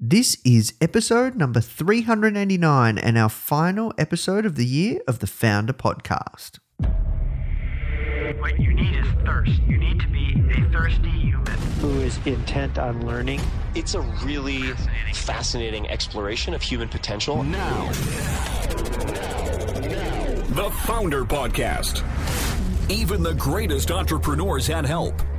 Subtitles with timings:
[0.00, 5.70] This is episode number 389 and our final episode of the year of the Foundr
[5.70, 6.58] Podcast.
[8.40, 9.62] What you need is thirst.
[9.62, 11.46] You need to be a thirsty human.
[11.80, 13.40] who is intent on learning.
[13.76, 14.72] It's a really
[15.14, 17.44] fascinating exploration of human potential.
[17.44, 17.86] Now,
[20.50, 22.02] the Foundr Podcast.
[22.90, 25.14] Even the greatest entrepreneurs had help.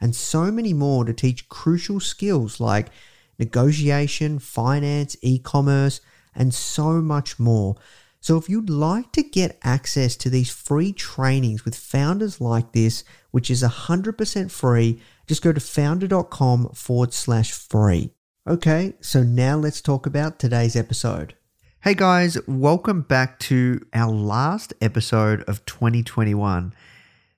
[0.00, 2.88] and so many more to teach crucial skills like
[3.38, 6.00] negotiation, finance, e commerce,
[6.34, 7.76] and so much more.
[8.20, 13.04] So, if you'd like to get access to these free trainings with founders like this,
[13.30, 18.10] which is 100% free, just go to foundr.com forward slash free.
[18.46, 21.34] Okay, so now let's talk about today's episode.
[21.82, 26.72] Hey guys, welcome back to our last episode of 2021.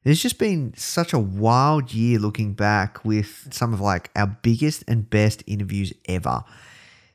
[0.02, 4.82] It's just been such a wild year looking back with some of like our biggest
[4.88, 6.42] and best interviews ever.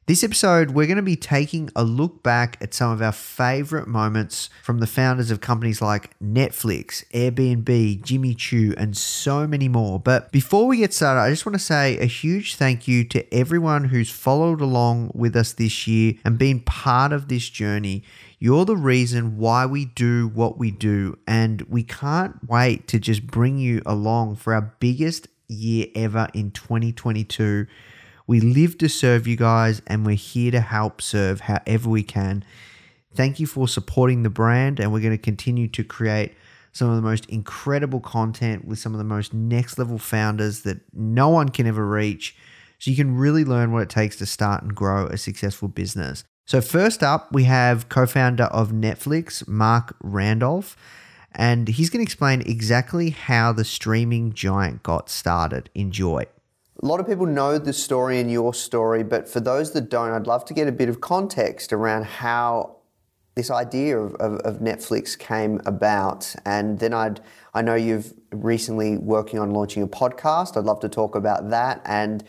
[0.08, 3.88] This episode, we're going to be taking a look back at some of our favorite
[3.88, 10.00] moments from the founders of companies like Netflix, Airbnb, Jimmy Choo, and so many more.
[10.00, 13.34] But before we get started, I just want to say a huge thank you to
[13.34, 18.04] everyone who's followed along with us this year and been part of this journey.
[18.38, 23.26] You're the reason why we do what we do, and we can't wait to just
[23.26, 27.66] bring you along for our biggest year ever in 2022.
[28.28, 32.44] We live to serve you guys, and we're here to help serve however we can.
[33.14, 36.34] Thank you for supporting the brand, and we're going to continue to create
[36.74, 40.82] some of the most incredible content with some of the most next level founders that
[40.94, 42.36] no one can ever reach.
[42.80, 46.26] So you can really learn what it takes to start and grow a successful business.
[46.48, 50.78] So, first up, we have co founder of Netflix, Marc Randolph,
[51.32, 55.72] and he's going to explain exactly how the streaming giant got started.
[55.74, 56.28] Enjoy.
[56.84, 60.12] A lot of people know the story and your story, but for those that don't,
[60.12, 62.76] I'd love to get a bit of context around how
[63.34, 66.36] this idea of, of, of Netflix came about.
[66.46, 67.22] And then I'd,
[67.56, 70.58] I know you've recently working on launching a podcast.
[70.58, 72.24] I'd love to talk about that and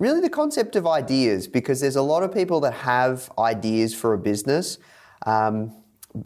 [0.00, 4.14] really the concept of ideas, because there's a lot of people that have ideas for
[4.14, 4.78] a business,
[5.26, 5.72] um,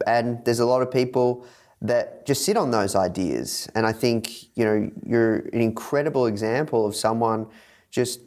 [0.07, 1.45] and there's a lot of people
[1.81, 3.69] that just sit on those ideas.
[3.75, 7.45] And I think you know you're an incredible example of someone
[7.91, 8.21] just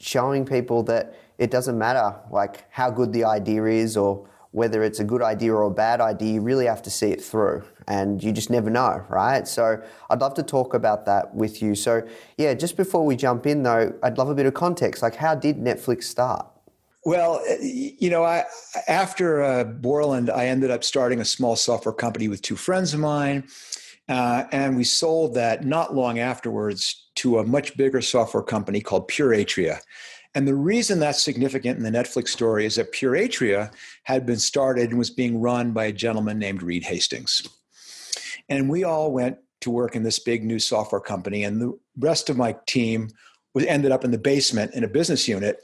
[0.00, 5.00] showing people that it doesn't matter like how good the idea is or whether it's
[5.00, 8.22] a good idea or a bad idea, you really have to see it through and
[8.22, 9.46] you just never know, right?
[9.46, 11.74] So I'd love to talk about that with you.
[11.74, 12.06] So,
[12.38, 15.02] yeah, just before we jump in though, I'd love a bit of context.
[15.02, 16.46] Like, how did Netflix start?
[17.04, 18.44] Well, you know, I
[18.88, 23.00] after uh, Borland, I ended up starting a small software company with two friends of
[23.00, 23.44] mine,
[24.08, 29.08] uh, and we sold that not long afterwards to a much bigger software company called
[29.08, 29.80] Pure Atria.
[30.34, 33.72] And the reason that's significant in the Netflix story is that Pure Atria
[34.02, 37.42] had been started and was being run by a gentleman named Reed Hastings.
[38.48, 42.28] And we all went to work in this big new software company, and the rest
[42.28, 43.08] of my team
[43.54, 45.58] was ended up in the basement in a business unit.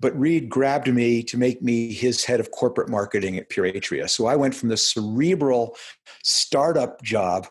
[0.00, 4.10] But Reed grabbed me to make me his head of corporate marketing at Pure Atria.
[4.10, 5.76] So I went from this cerebral
[6.22, 7.46] startup job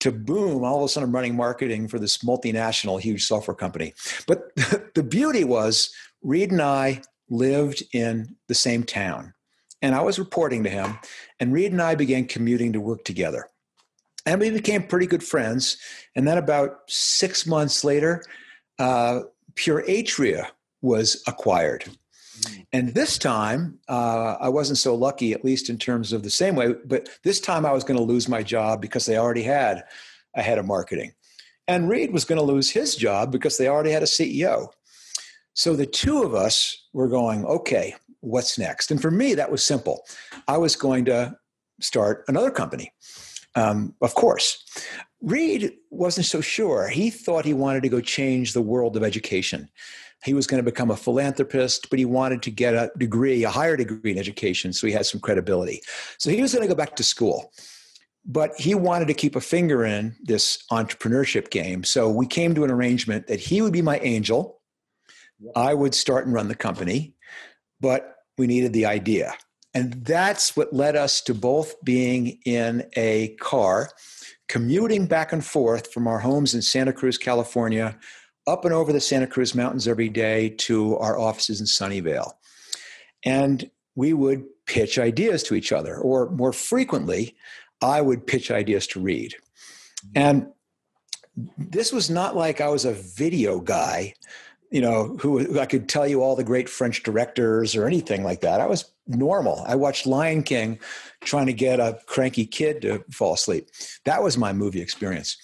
[0.00, 3.94] to boom, all of a sudden I'm running marketing for this multinational, huge software company.
[4.26, 4.54] But
[4.94, 9.32] the beauty was, Reed and I lived in the same town.
[9.82, 10.98] and I was reporting to him.
[11.38, 13.48] And Reed and I began commuting to work together.
[14.26, 15.78] And we became pretty good friends.
[16.14, 18.22] And then about six months later,
[18.78, 19.20] uh,
[19.54, 20.48] Pure Atria
[20.82, 21.84] was acquired.
[22.72, 26.54] And this time, uh, I wasn't so lucky, at least in terms of the same
[26.54, 29.84] way, but this time I was going to lose my job because they already had
[30.34, 31.12] a head of marketing.
[31.66, 34.68] And Reed was going to lose his job because they already had a CEO.
[35.54, 38.90] So the two of us were going, okay, what's next?
[38.90, 40.04] And for me, that was simple.
[40.46, 41.36] I was going to
[41.80, 42.92] start another company,
[43.56, 44.62] um, of course.
[45.22, 46.88] Reed wasn't so sure.
[46.88, 49.68] He thought he wanted to go change the world of education.
[50.24, 53.50] He was going to become a philanthropist, but he wanted to get a degree, a
[53.50, 55.82] higher degree in education, so he had some credibility.
[56.18, 57.50] So he was going to go back to school
[58.26, 61.84] but he wanted to keep a finger in this entrepreneurship game.
[61.84, 64.60] So we came to an arrangement that he would be my angel.
[65.54, 67.14] I would start and run the company,
[67.80, 69.34] but we needed the idea.
[69.76, 73.90] And that's what led us to both being in a car,
[74.48, 77.98] commuting back and forth from our homes in Santa Cruz, California,
[78.46, 82.32] up and over the Santa Cruz Mountains every day to our offices in Sunnyvale.
[83.22, 87.36] And we would pitch ideas to each other, or more frequently,
[87.82, 89.34] I would pitch ideas to Reed.
[90.14, 90.46] And
[91.58, 94.14] this was not like I was a video guy,
[94.70, 98.24] you know, who, who, I could tell you all the great French directors or anything
[98.24, 98.62] like that.
[98.62, 99.64] I was normal.
[99.66, 100.78] I watched Lion King
[101.22, 103.68] trying to get a cranky kid to fall asleep.
[104.04, 105.36] That was my movie experience.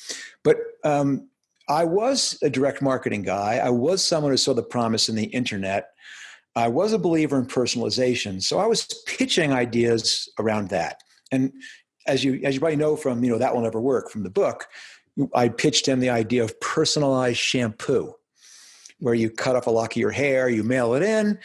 [0.44, 1.29] But um,
[1.69, 3.59] I was a direct marketing guy.
[3.59, 5.91] I was someone who saw the promise in the internet.
[6.55, 8.43] I was a believer in personalization.
[8.43, 11.03] So I was pitching ideas around that.
[11.31, 11.53] And
[12.06, 14.31] as you as you probably know from you know that will never work from the
[14.31, 14.67] book,
[15.35, 18.14] I pitched him the idea of personalized shampoo,
[18.99, 21.38] where you cut off a lock of your hair, you mail it in.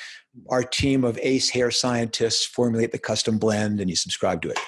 [0.49, 4.59] Our team of ace hair scientists formulate the custom blend, and you subscribe to it.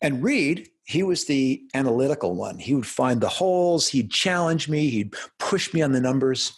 [0.00, 2.58] And Reed, he was the analytical one.
[2.58, 6.52] He would find the holes, he'd challenge me, he'd push me on the numbers.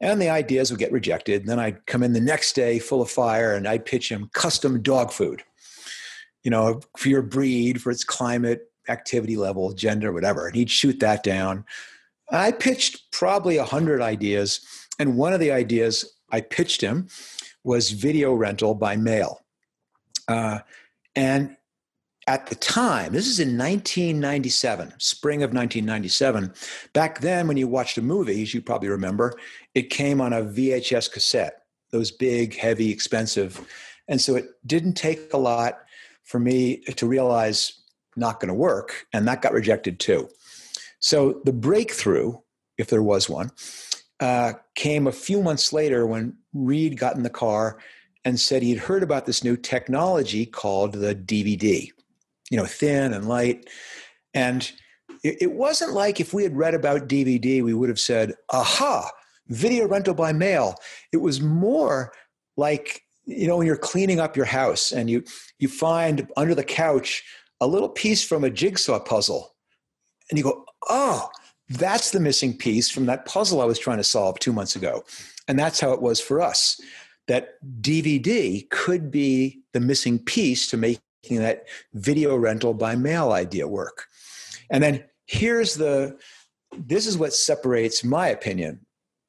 [0.00, 1.42] And the ideas would get rejected.
[1.42, 4.30] And then I'd come in the next day full of fire and I'd pitch him
[4.32, 5.44] custom dog food
[6.42, 10.46] you know, for your breed, for its climate, activity level, gender, whatever.
[10.46, 11.64] And he'd shoot that down.
[12.30, 14.60] I pitched probably a hundred ideas,
[14.98, 17.08] and one of the ideas I pitched him
[17.64, 19.40] was video rental by mail.
[20.28, 20.60] Uh,
[21.14, 21.56] and
[22.26, 26.54] at the time, this is in 1997, spring of 1997.
[26.92, 29.34] Back then, when you watched a movie, as you probably remember,
[29.74, 33.60] it came on a VHS cassette, those big, heavy, expensive.
[34.06, 35.80] And so it didn't take a lot
[36.22, 37.80] for me to realize
[38.16, 40.28] not going to work, and that got rejected too.
[41.00, 42.38] So the breakthrough,
[42.78, 43.50] if there was one,
[44.20, 47.78] uh, came a few months later when Reed got in the car
[48.24, 51.90] and said he'd heard about this new technology called the DVD,
[52.50, 53.68] you know, thin and light.
[54.34, 54.70] And
[55.24, 59.10] it, wasn't like if we had read about DVD, we would have said, aha,
[59.48, 60.76] video rental by mail.
[61.12, 62.12] It was more
[62.56, 65.24] like you know when you're cleaning up your house and you
[65.58, 67.22] you find under the couch
[67.60, 69.54] a little piece from a jigsaw puzzle
[70.30, 71.28] and you go oh
[71.68, 75.04] that's the missing piece from that puzzle i was trying to solve two months ago
[75.48, 76.80] and that's how it was for us
[77.28, 81.00] that dvd could be the missing piece to making
[81.30, 84.06] that video rental by mail idea work
[84.70, 86.16] and then here's the
[86.76, 88.80] this is what separates my opinion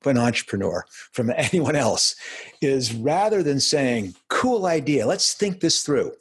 [0.08, 2.16] an entrepreneur from anyone else
[2.62, 6.12] is rather than saying, cool idea, let's think this through,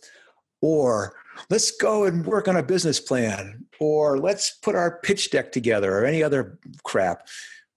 [0.60, 1.14] or
[1.50, 5.98] let's go and work on a business plan, or let's put our pitch deck together,
[5.98, 7.26] or any other crap.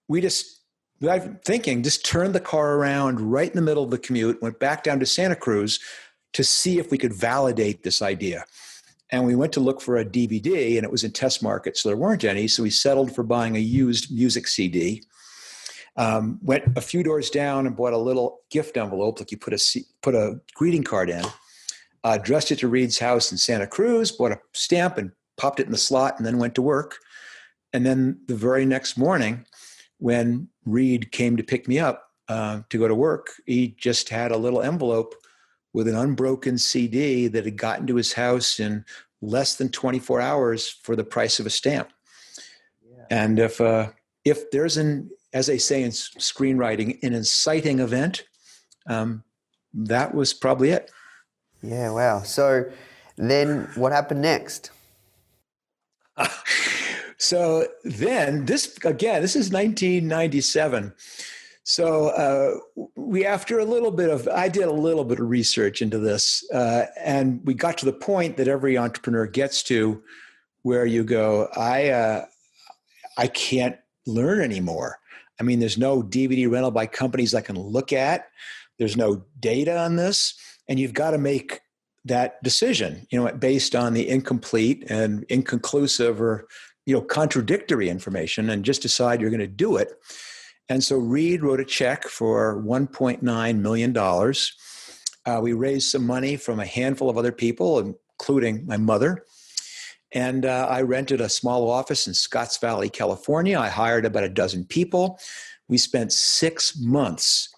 [0.07, 0.61] We just,
[1.01, 4.59] I'm thinking, just turned the car around right in the middle of the commute, went
[4.59, 5.79] back down to Santa Cruz
[6.33, 8.45] to see if we could validate this idea.
[9.11, 11.89] And we went to look for a DVD, and it was in test market, so
[11.89, 12.47] there weren't any.
[12.47, 15.03] So we settled for buying a used music CD
[15.97, 19.53] um, went a few doors down and bought a little gift envelope, like you put
[19.53, 21.23] a put a greeting card in.
[22.03, 25.65] Uh, addressed it to Reed's house in Santa Cruz, bought a stamp and popped it
[25.65, 26.97] in the slot, and then went to work.
[27.73, 29.45] And then the very next morning,
[29.97, 34.31] when Reed came to pick me up uh, to go to work, he just had
[34.31, 35.15] a little envelope
[35.73, 38.85] with an unbroken CD that had gotten to his house in
[39.21, 41.91] less than 24 hours for the price of a stamp.
[42.87, 43.05] Yeah.
[43.09, 43.89] And if uh,
[44.23, 48.23] if there's an as they say in screenwriting, an inciting event.
[48.87, 49.23] Um,
[49.73, 50.89] that was probably it.
[51.61, 52.21] Yeah, wow.
[52.23, 52.71] So
[53.17, 54.71] then what happened next?
[57.17, 60.93] so then this again, this is 1997.
[61.67, 65.81] So uh, we, after a little bit of, I did a little bit of research
[65.81, 70.03] into this, uh, and we got to the point that every entrepreneur gets to,
[70.61, 72.25] where you go, I, uh,
[73.17, 74.99] I can't learn anymore.
[75.39, 78.27] I mean, there's no DVD rental by companies I can look at.
[78.77, 80.35] There's no data on this,
[80.69, 81.61] and you've got to make
[82.05, 86.47] that decision, you know, based on the incomplete and inconclusive or
[86.85, 89.93] you know contradictory information, and just decide you're going to do it.
[90.69, 94.53] And so Reed wrote a check for 1.9 million dollars.
[95.25, 99.23] Uh, we raised some money from a handful of other people, including my mother.
[100.11, 103.59] And uh, I rented a small office in Scotts Valley, California.
[103.59, 105.19] I hired about a dozen people.
[105.67, 107.49] We spent six months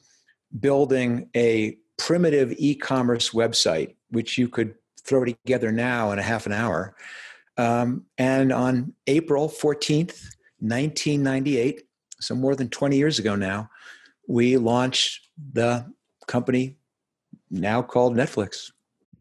[0.59, 6.45] building a primitive e commerce website, which you could throw together now in a half
[6.45, 6.95] an hour.
[7.57, 11.83] Um, and on April 14th, 1998,
[12.19, 13.69] so more than 20 years ago now,
[14.27, 15.85] we launched the
[16.27, 16.77] company
[17.49, 18.71] now called Netflix.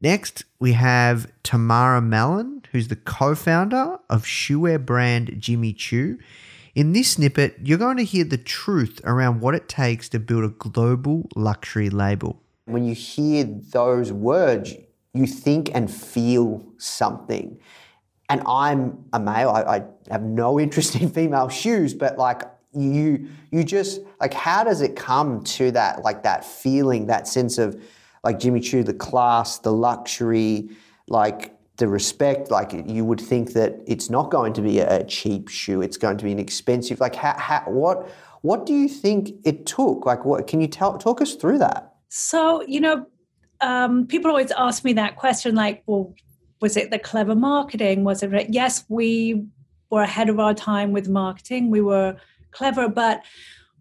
[0.00, 6.18] Next, we have Tamara Mellon, who's the co founder of shoewear brand Jimmy Choo.
[6.74, 10.44] In this snippet, you're going to hear the truth around what it takes to build
[10.44, 12.42] a global luxury label.
[12.66, 14.74] When you hear those words,
[15.14, 17.58] you think and feel something.
[18.28, 22.42] And I'm a male, I, I have no interest in female shoes, but like
[22.76, 27.58] you you just like how does it come to that like that feeling that sense
[27.58, 27.80] of
[28.22, 30.68] like jimmy choo the class the luxury
[31.08, 32.50] like the respect?
[32.50, 36.18] Like you would think that it's not going to be a cheap shoe it's going
[36.18, 38.08] to be an expensive like how, how what
[38.42, 40.06] what do you think it took?
[40.06, 41.94] Like what can you tell talk us through that?
[42.08, 43.06] So you know
[43.60, 46.14] um, people always ask me that question like well
[46.60, 49.44] was it the clever marketing was it yes we
[49.90, 52.16] were ahead of our time with marketing we were
[52.56, 53.22] clever, but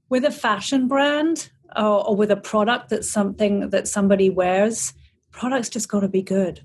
[0.09, 4.93] with a fashion brand or, or with a product that's something that somebody wears,
[5.31, 6.61] product's just got to be good.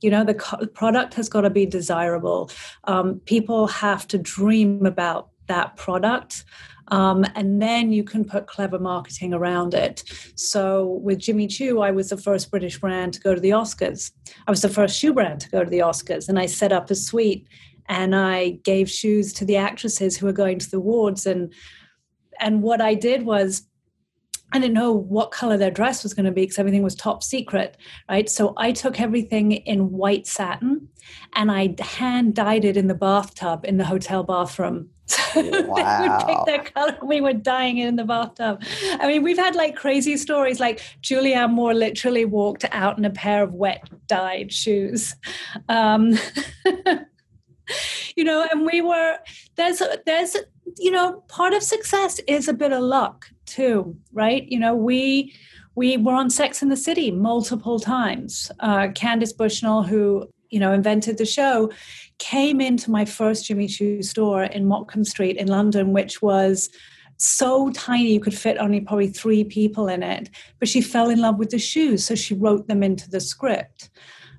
[0.00, 2.50] You know, the co- product has got to be desirable.
[2.84, 6.44] Um, people have to dream about that product.
[6.88, 10.04] Um, and then you can put clever marketing around it.
[10.34, 14.12] So with Jimmy Choo, I was the first British brand to go to the Oscars.
[14.46, 16.90] I was the first shoe brand to go to the Oscars, and I set up
[16.90, 17.48] a suite
[17.88, 21.52] and I gave shoes to the actresses who were going to the wards and
[22.40, 23.68] and what I did was
[24.52, 27.24] I didn't know what color their dress was going to be because everything was top
[27.24, 27.76] secret,
[28.08, 28.28] right?
[28.28, 30.88] So I took everything in white satin
[31.32, 34.90] and I hand dyed it in the bathtub in the hotel bathroom.
[35.34, 36.00] So wow.
[36.00, 36.96] they would pick their color.
[37.02, 38.62] We were dying it in the bathtub.
[38.92, 40.60] I mean, we've had like crazy stories.
[40.60, 45.14] Like Julianne Moore literally walked out in a pair of wet dyed shoes.
[45.68, 46.16] Um,
[48.16, 49.16] you know and we were
[49.56, 50.36] there's there's
[50.78, 55.34] you know part of success is a bit of luck too right you know we
[55.74, 60.72] we were on sex in the city multiple times uh, candace bushnell who you know
[60.72, 61.70] invented the show
[62.18, 66.70] came into my first jimmy choo store in motcomb street in london which was
[67.16, 71.20] so tiny you could fit only probably three people in it but she fell in
[71.20, 73.90] love with the shoes so she wrote them into the script.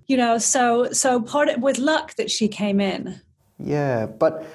[0.08, 3.22] You know so so part of, with luck that she came in.
[3.60, 4.46] Yeah but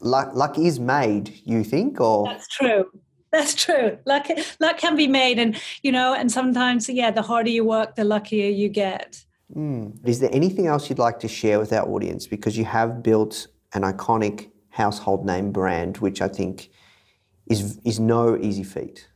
[0.00, 2.24] luck luck is made you think or?
[2.26, 2.90] That's true.
[3.32, 3.98] That's true.
[4.06, 4.28] Luck
[4.60, 8.04] luck can be made and you know and sometimes yeah the harder you work the
[8.04, 9.23] luckier you get
[9.54, 10.08] mm.
[10.08, 13.48] is there anything else you'd like to share with our audience because you have built
[13.72, 16.70] an iconic household name brand which i think
[17.46, 19.08] is is no easy feat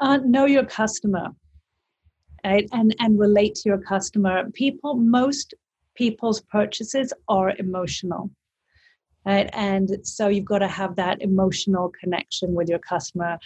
[0.00, 1.30] uh, know your customer
[2.44, 2.68] right?
[2.72, 4.50] and and relate to your customer.
[4.52, 5.54] People, most
[5.94, 8.30] people's purchases are emotional,
[9.24, 9.48] right?
[9.52, 13.38] And so you've got to have that emotional connection with your customer.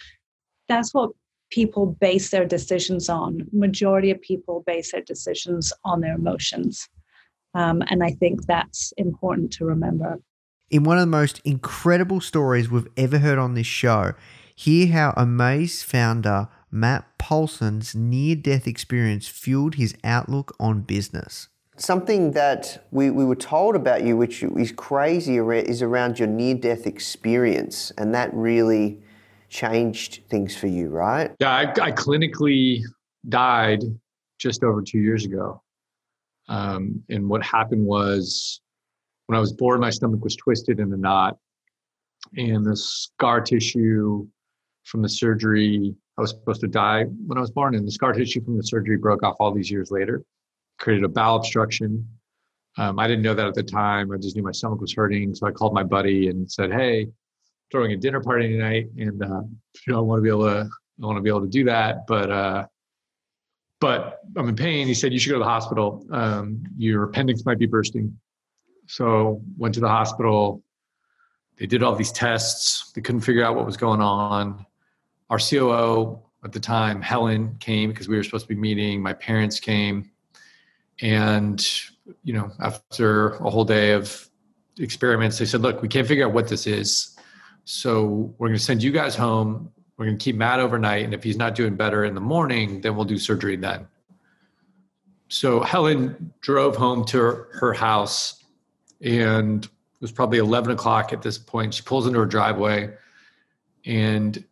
[0.69, 1.11] That's what
[1.51, 3.47] people base their decisions on.
[3.53, 6.89] Majority of people base their decisions on their emotions,
[7.55, 10.19] um, and I think that's important to remember.
[10.71, 14.13] In one of the most incredible stories we've ever heard on this show,
[14.55, 21.49] hear how Amaze founder Matt Paulson's near death experience fueled his outlook on business.
[21.77, 26.55] Something that we, we were told about you, which is crazy, is around your near
[26.55, 27.93] death experience.
[27.97, 29.01] And that really
[29.49, 31.33] changed things for you, right?
[31.41, 32.81] Yeah, I, I clinically
[33.29, 33.83] died
[34.39, 35.63] just over two years ago.
[36.49, 38.61] Um, and what happened was
[39.27, 41.37] when I was born, my stomach was twisted in a knot,
[42.37, 44.27] and the scar tissue
[44.85, 48.13] from the surgery I was supposed to die when I was born, and the scar
[48.13, 50.25] tissue from the surgery broke off all these years later,
[50.79, 52.09] created a bowel obstruction.
[52.77, 54.11] Um, I didn't know that at the time.
[54.11, 57.09] I just knew my stomach was hurting, so I called my buddy and said, "Hey,
[57.71, 59.43] throwing a dinner party tonight, and uh,
[59.87, 60.71] you know, I want to be able to
[61.03, 62.67] I want to be able to do that, but uh,
[63.81, 64.87] but I'm in pain.
[64.87, 66.05] He said you should go to the hospital.
[66.11, 68.19] Um, your appendix might be bursting.
[68.87, 70.63] So went to the hospital.
[71.59, 72.93] They did all these tests.
[72.93, 74.65] They couldn't figure out what was going on.
[75.31, 79.03] Our COO at the time, Helen, came because we were supposed to be meeting.
[79.03, 80.11] My parents came,
[81.01, 81.65] and
[82.25, 84.29] you know, after a whole day of
[84.79, 87.18] experiments, they said, "Look, we can't figure out what this is,
[87.69, 89.71] so we're going to send you guys home.
[89.99, 92.81] We're going to keep Matt overnight, and if he's not doing better in the morning,
[92.81, 93.87] then we'll do surgery then."
[95.29, 98.43] So Helen drove home to her, house,
[99.03, 101.75] and it was probably 11 o'clock at this point.
[101.75, 102.95] She pulls into her driveway,
[103.85, 104.43] and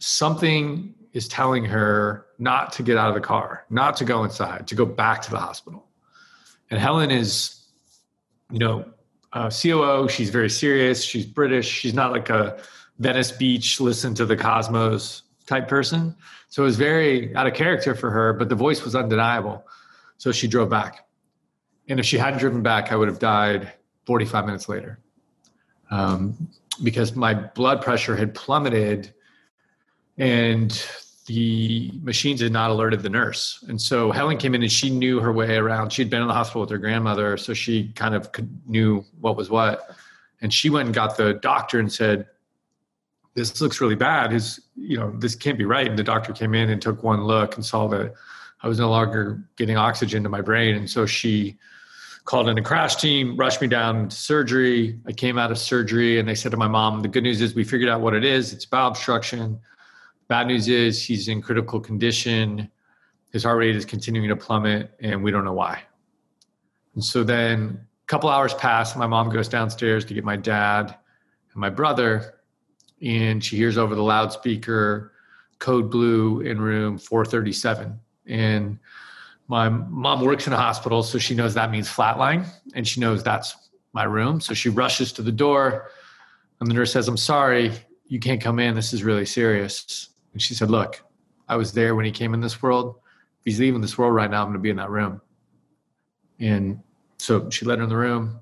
[0.00, 4.66] something is telling her not to get out of the car, not to go inside,
[4.66, 5.86] to go back to the hospital.
[6.68, 7.64] And Helen is,
[8.50, 8.86] you know,
[9.36, 10.08] uh, COO.
[10.08, 11.04] She's very serious.
[11.04, 11.68] She's British.
[11.68, 12.58] She's not like a
[12.98, 16.16] Venice Beach, listen to the cosmos type person.
[16.48, 19.62] So it was very out of character for her, but the voice was undeniable.
[20.16, 21.06] So she drove back.
[21.86, 23.70] And if she hadn't driven back, I would have died
[24.06, 25.00] 45 minutes later
[25.90, 26.48] um,
[26.82, 29.12] because my blood pressure had plummeted
[30.16, 30.72] and
[31.26, 33.64] the machines had not alerted the nurse.
[33.68, 35.92] And so Helen came in and she knew her way around.
[35.92, 38.30] She'd been in the hospital with her grandmother, so she kind of
[38.66, 39.90] knew what was what.
[40.40, 42.26] And she went and got the doctor and said,
[43.34, 44.32] "This looks really bad.
[44.32, 47.24] Is you know this can't be right." And the doctor came in and took one
[47.24, 48.14] look and saw that
[48.62, 50.76] I was no longer getting oxygen to my brain.
[50.76, 51.58] And so she
[52.24, 54.98] called in a crash team, rushed me down to surgery.
[55.06, 57.54] I came out of surgery and they said to my mom, "The good news is
[57.54, 58.52] we figured out what it is.
[58.52, 59.58] It's bowel obstruction."
[60.28, 62.70] Bad news is he's in critical condition.
[63.30, 65.82] His heart rate is continuing to plummet, and we don't know why.
[66.94, 68.96] And so then a couple hours pass.
[68.96, 70.96] My mom goes downstairs to get my dad
[71.52, 72.40] and my brother,
[73.02, 75.12] and she hears over the loudspeaker
[75.58, 77.98] code blue in room 437.
[78.26, 78.78] And
[79.48, 83.22] my mom works in a hospital, so she knows that means flatline, and she knows
[83.22, 83.54] that's
[83.92, 84.40] my room.
[84.40, 85.90] So she rushes to the door,
[86.60, 87.72] and the nurse says, I'm sorry,
[88.06, 88.74] you can't come in.
[88.74, 90.08] This is really serious.
[90.36, 91.02] And she said, Look,
[91.48, 92.96] I was there when he came in this world.
[93.40, 95.22] If he's leaving this world right now, I'm going to be in that room.
[96.38, 96.78] And
[97.16, 98.40] so she led her in the room,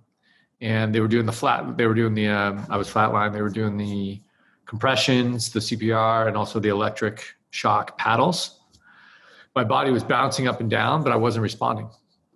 [0.61, 1.77] and they were doing the flat.
[1.77, 2.27] They were doing the.
[2.27, 3.33] Um, I was flatline.
[3.33, 4.21] They were doing the
[4.67, 8.59] compressions, the CPR, and also the electric shock paddles.
[9.55, 11.89] My body was bouncing up and down, but I wasn't responding.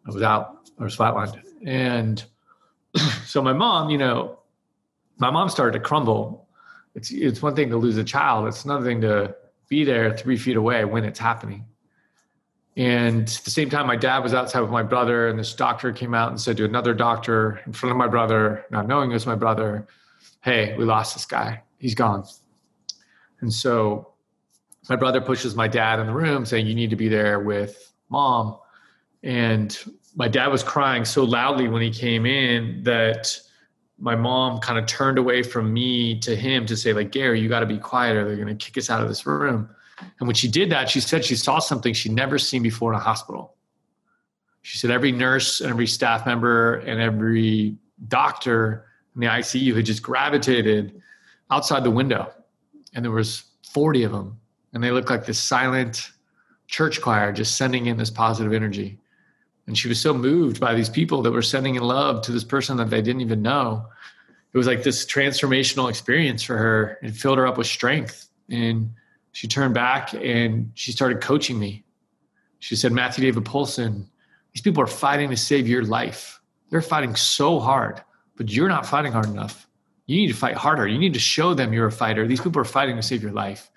[0.07, 0.71] I was out.
[0.79, 2.25] I was flatlined, and
[3.27, 4.39] so my mom, you know,
[5.17, 6.47] my mom started to crumble.
[6.95, 8.47] It's it's one thing to lose a child.
[8.47, 9.35] It's another thing to
[9.69, 11.67] be there three feet away when it's happening.
[12.77, 15.93] And at the same time, my dad was outside with my brother, and this doctor
[15.93, 19.15] came out and said to another doctor in front of my brother, not knowing it
[19.15, 19.87] was my brother,
[20.43, 21.63] Hey, we lost this guy.
[21.79, 22.25] He's gone.
[23.41, 24.13] And so
[24.89, 27.93] my brother pushes my dad in the room saying, You need to be there with
[28.09, 28.59] mom.
[29.23, 29.77] And
[30.15, 33.41] my dad was crying so loudly when he came in that
[33.99, 37.49] my mom kind of turned away from me to him to say like gary you
[37.49, 39.69] got to be quiet or they're going to kick us out of this room.
[40.21, 42.99] And when she did that she said she saw something she'd never seen before in
[42.99, 43.55] a hospital.
[44.63, 49.87] She said every nurse and every staff member and every doctor in the icu had
[49.87, 51.01] just gravitated
[51.51, 52.33] outside the window
[52.95, 54.39] and there was 40 of them
[54.73, 56.11] and they looked like this silent
[56.69, 58.99] church choir just sending in this positive energy
[59.69, 62.43] and she was so moved by these people that were sending in love to this
[62.43, 63.85] person that they didn't even know.
[64.55, 66.99] It was like this transformational experience for her.
[67.03, 68.31] It filled her up with strength.
[68.49, 68.91] And
[69.33, 71.85] she turned back and she started coaching me.
[72.61, 74.09] She said, Matthew David Polson,
[74.55, 76.41] these people are fighting to save your life.
[76.71, 78.03] They're fighting so hard,
[78.37, 79.69] but you're not fighting hard enough.
[80.07, 80.89] You need to fight harder.
[80.89, 82.27] You need to show them you're a fighter.
[82.27, 83.71] These people are fighting to save your life.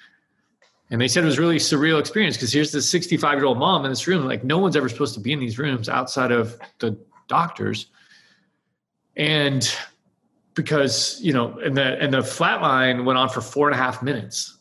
[0.91, 3.85] And they said it was really surreal experience because here's this 65 year old mom
[3.85, 4.25] in this room.
[4.25, 6.99] Like no one's ever supposed to be in these rooms outside of the
[7.29, 7.87] doctors.
[9.15, 9.73] And
[10.53, 13.81] because, you know, and the and the flat line went on for four and a
[13.81, 14.57] half minutes,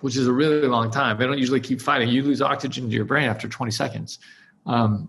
[0.00, 1.18] which is a really long time.
[1.18, 2.08] They don't usually keep fighting.
[2.08, 4.20] You lose oxygen to your brain after 20 seconds.
[4.66, 5.08] Um,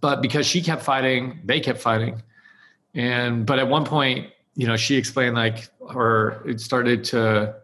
[0.00, 2.22] but because she kept fighting, they kept fighting.
[2.94, 7.56] And but at one point, you know, she explained like or it started to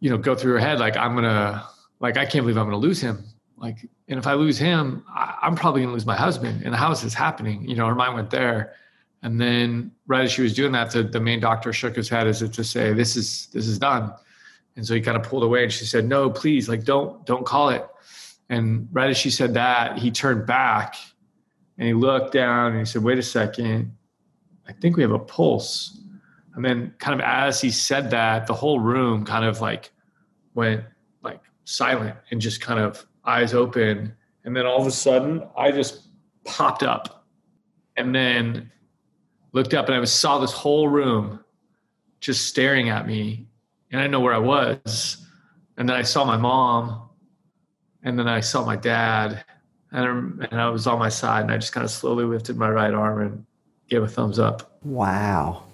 [0.00, 1.66] you know, go through her head like I'm gonna
[2.00, 3.24] like I can't believe I'm gonna lose him.
[3.56, 6.62] Like, and if I lose him, I, I'm probably gonna lose my husband.
[6.64, 7.68] And how is this happening?
[7.68, 8.74] You know, her mind went there.
[9.22, 12.26] And then right as she was doing that, the, the main doctor shook his head
[12.26, 14.12] as if to say, This is this is done.
[14.76, 17.46] And so he kind of pulled away and she said, No, please, like don't don't
[17.46, 17.86] call it.
[18.48, 20.94] And right as she said that, he turned back
[21.78, 23.96] and he looked down and he said, Wait a second,
[24.68, 25.98] I think we have a pulse.
[26.56, 29.92] And then, kind of as he said that, the whole room kind of like
[30.54, 30.82] went
[31.22, 34.14] like silent and just kind of eyes open.
[34.44, 36.08] And then all of a sudden, I just
[36.44, 37.26] popped up
[37.96, 38.72] and then
[39.52, 41.44] looked up and I saw this whole room
[42.20, 43.46] just staring at me.
[43.90, 45.24] And I didn't know where I was.
[45.76, 47.10] And then I saw my mom
[48.02, 49.44] and then I saw my dad
[49.92, 52.56] and I, and I was on my side and I just kind of slowly lifted
[52.56, 53.46] my right arm and
[53.90, 54.78] gave a thumbs up.
[54.82, 55.65] Wow.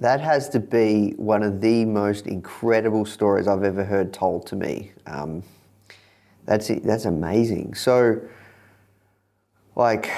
[0.00, 4.56] That has to be one of the most incredible stories I've ever heard told to
[4.56, 4.92] me.
[5.06, 5.42] Um,
[6.46, 7.74] that's that's amazing.
[7.74, 8.20] So,
[9.76, 10.10] like,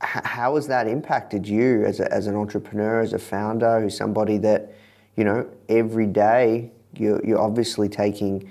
[0.00, 4.38] how has that impacted you as, a, as an entrepreneur, as a founder, who's somebody
[4.38, 4.72] that,
[5.16, 8.50] you know, every day you're, you're obviously taking,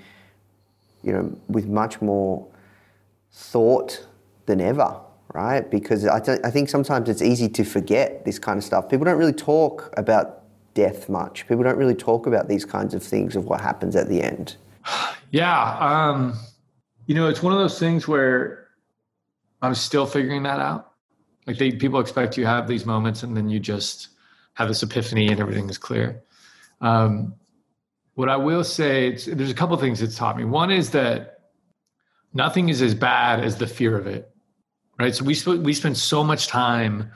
[1.02, 2.46] you know, with much more
[3.32, 4.06] thought
[4.46, 5.00] than ever,
[5.34, 5.70] right?
[5.70, 8.88] Because I, th- I think sometimes it's easy to forget this kind of stuff.
[8.88, 10.42] People don't really talk about
[10.74, 11.46] death much.
[11.48, 14.56] People don't really talk about these kinds of things of what happens at the end.
[15.30, 15.76] Yeah.
[15.78, 16.38] Um,
[17.04, 18.68] you know, it's one of those things where
[19.60, 20.92] I'm still figuring that out.
[21.46, 24.08] Like they, people expect you have these moments and then you just
[24.54, 26.22] have this epiphany and everything is clear.
[26.80, 27.34] Um,
[28.14, 30.44] what I will say, there's a couple of things it's taught me.
[30.44, 31.50] One is that
[32.34, 34.34] nothing is as bad as the fear of it,
[34.98, 35.14] right?
[35.14, 37.10] So we sp- we spend so much time,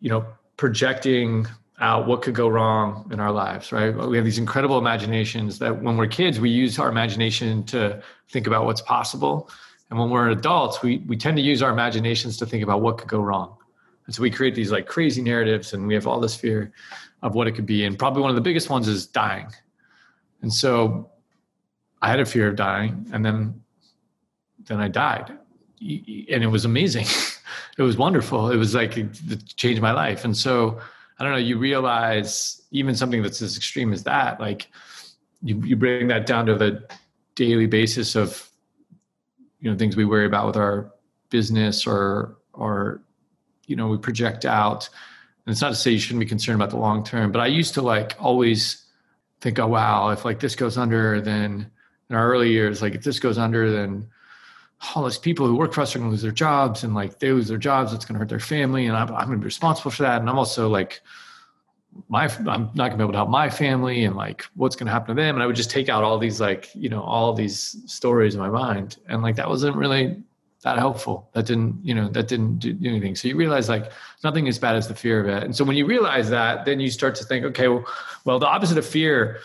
[0.00, 0.26] you know,
[0.56, 1.46] projecting
[1.80, 3.94] out what could go wrong in our lives, right?
[3.94, 8.46] We have these incredible imaginations that when we're kids, we use our imagination to think
[8.46, 9.50] about what's possible.
[9.90, 12.98] And when we're adults, we, we tend to use our imaginations to think about what
[12.98, 13.56] could go wrong.
[14.06, 16.72] And so we create these like crazy narratives and we have all this fear
[17.22, 17.84] of what it could be.
[17.84, 19.48] And probably one of the biggest ones is dying.
[20.40, 21.10] And so
[22.00, 23.60] I had a fear of dying and then
[24.64, 25.36] then I died.
[26.30, 27.06] And it was amazing.
[27.78, 28.50] it was wonderful.
[28.50, 30.24] It was like it changed my life.
[30.24, 30.80] And so
[31.18, 34.68] I don't know, you realize even something that's as extreme as that, like
[35.42, 36.84] you, you bring that down to the
[37.34, 38.48] daily basis of,
[39.60, 40.92] you know, things we worry about with our
[41.30, 43.02] business or, or,
[43.66, 44.88] you know, we project out.
[45.46, 47.46] And it's not to say you shouldn't be concerned about the long term, but I
[47.46, 48.84] used to like always
[49.40, 51.70] think, oh, wow, if like this goes under, then
[52.08, 54.08] in our early years, like if this goes under, then
[54.94, 57.18] all these people who work for us are going to lose their jobs and like
[57.18, 59.42] they lose their jobs it's going to hurt their family and I'm, I'm going to
[59.42, 61.00] be responsible for that and i'm also like
[62.08, 64.86] my i'm not going to be able to help my family and like what's going
[64.86, 67.02] to happen to them and i would just take out all these like you know
[67.02, 70.22] all these stories in my mind and like that wasn't really
[70.62, 71.28] that helpful.
[71.32, 73.16] That didn't you know that didn't do anything.
[73.16, 73.90] So you realize like
[74.22, 76.80] nothing as bad as the fear of it and so when you realize that then
[76.80, 77.84] you start to think okay well,
[78.24, 79.40] well the opposite of fear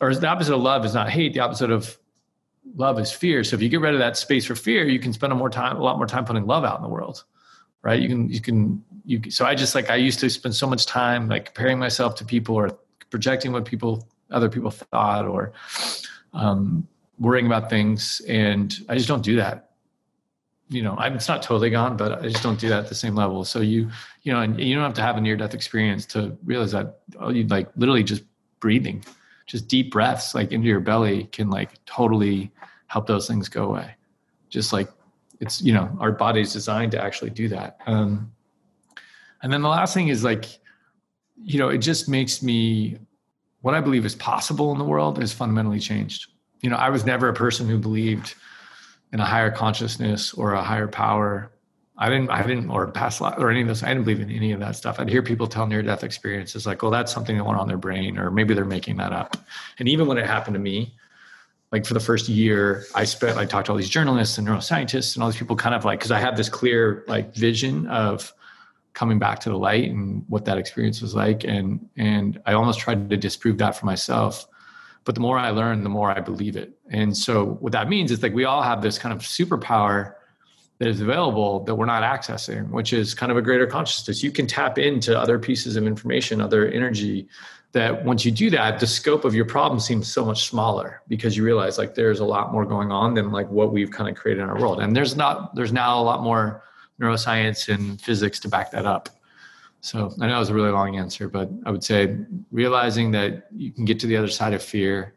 [0.00, 1.98] or the opposite of love is not hate the opposite of
[2.74, 3.42] love is fear.
[3.44, 5.50] So if you get rid of that space for fear, you can spend a more
[5.50, 7.24] time, a lot more time putting love out in the world,
[7.82, 8.00] right?
[8.00, 9.30] You can, you can, you.
[9.30, 12.24] So I just like I used to spend so much time like comparing myself to
[12.24, 12.78] people or
[13.10, 15.52] projecting what people, other people thought, or
[16.32, 16.86] um,
[17.18, 19.70] worrying about things, and I just don't do that.
[20.68, 22.94] You know, I'm, it's not totally gone, but I just don't do that at the
[22.94, 23.44] same level.
[23.44, 23.90] So you,
[24.22, 27.00] you know, and you don't have to have a near-death experience to realize that.
[27.18, 28.22] Oh, you like literally just
[28.60, 29.04] breathing
[29.50, 32.52] just deep breaths like into your belly can like totally
[32.86, 33.96] help those things go away.
[34.48, 34.88] Just like
[35.40, 37.78] it's you know our body's designed to actually do that.
[37.86, 38.30] Um,
[39.42, 40.60] and then the last thing is like
[41.36, 42.96] you know it just makes me
[43.62, 46.28] what i believe is possible in the world has fundamentally changed.
[46.60, 48.34] You know i was never a person who believed
[49.12, 51.50] in a higher consciousness or a higher power
[52.02, 53.82] I didn't, I didn't, or past life or any of this.
[53.82, 54.98] I didn't believe in any of that stuff.
[54.98, 57.76] I'd hear people tell near death experiences like, well, that's something that went on their
[57.76, 59.36] brain, or maybe they're making that up.
[59.78, 60.94] And even when it happened to me,
[61.72, 65.14] like for the first year, I spent, I talked to all these journalists and neuroscientists
[65.14, 68.32] and all these people kind of like, because I had this clear like vision of
[68.94, 71.44] coming back to the light and what that experience was like.
[71.44, 74.48] And, and I almost tried to disprove that for myself.
[75.04, 76.78] But the more I learn, the more I believe it.
[76.88, 80.14] And so what that means is like we all have this kind of superpower
[80.80, 84.22] that is available that we're not accessing, which is kind of a greater consciousness.
[84.22, 87.28] You can tap into other pieces of information, other energy
[87.72, 91.36] that once you do that, the scope of your problem seems so much smaller because
[91.36, 94.16] you realize like there's a lot more going on than like what we've kind of
[94.16, 94.80] created in our world.
[94.80, 96.64] And there's not there's now a lot more
[96.98, 99.10] neuroscience and physics to back that up.
[99.82, 102.16] So I know it was a really long answer, but I would say
[102.50, 105.14] realizing that you can get to the other side of fear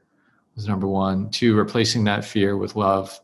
[0.56, 1.30] was number one.
[1.30, 3.18] Two, replacing that fear with love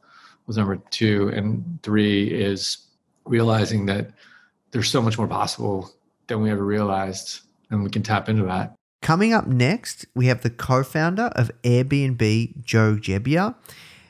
[0.50, 1.30] was number two.
[1.30, 2.80] And three is
[3.26, 4.10] realizing that
[4.72, 5.92] there's so much more possible
[6.28, 8.74] than we ever realized, and we can tap into that.
[9.02, 13.56] Coming up next, we have the co founder of Airbnb, Joe Gebbia.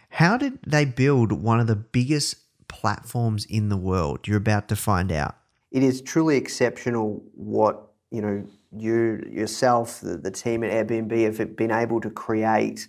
[0.10, 4.28] How did they build one of the biggest platforms in the world?
[4.28, 5.36] You're about to find out.
[5.72, 11.56] It is truly exceptional what you know you yourself, the, the team at Airbnb have
[11.56, 12.88] been able to create.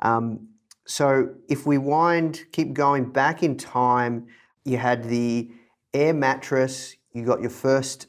[0.00, 0.48] Um,
[0.86, 4.26] So if we wind, keep going back in time,
[4.64, 5.50] you had the
[5.94, 8.06] air mattress, you got your first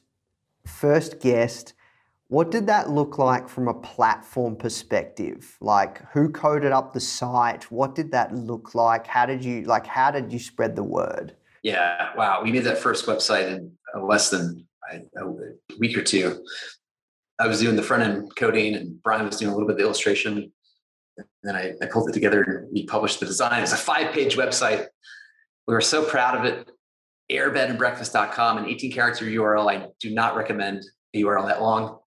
[0.65, 1.73] first guest.
[2.27, 5.57] What did that look like from a platform perspective?
[5.59, 7.69] Like who coded up the site?
[7.71, 9.05] What did that look like?
[9.05, 11.36] How did you like how did you spread the word?
[11.62, 12.41] Yeah, wow.
[12.43, 15.25] We made that first website in uh, less than a
[15.79, 16.43] week or two.
[17.39, 19.79] I was doing the front end coding and Brian was doing a little bit of
[19.79, 20.51] the illustration.
[21.17, 23.62] And then I, I pulled it together and we published the design.
[23.62, 24.88] It's a five page website.
[25.67, 26.69] We were so proud of it.
[27.32, 29.71] Airbedandbreakfast.com, an 18 character URL.
[29.71, 31.99] I do not recommend a URL that long.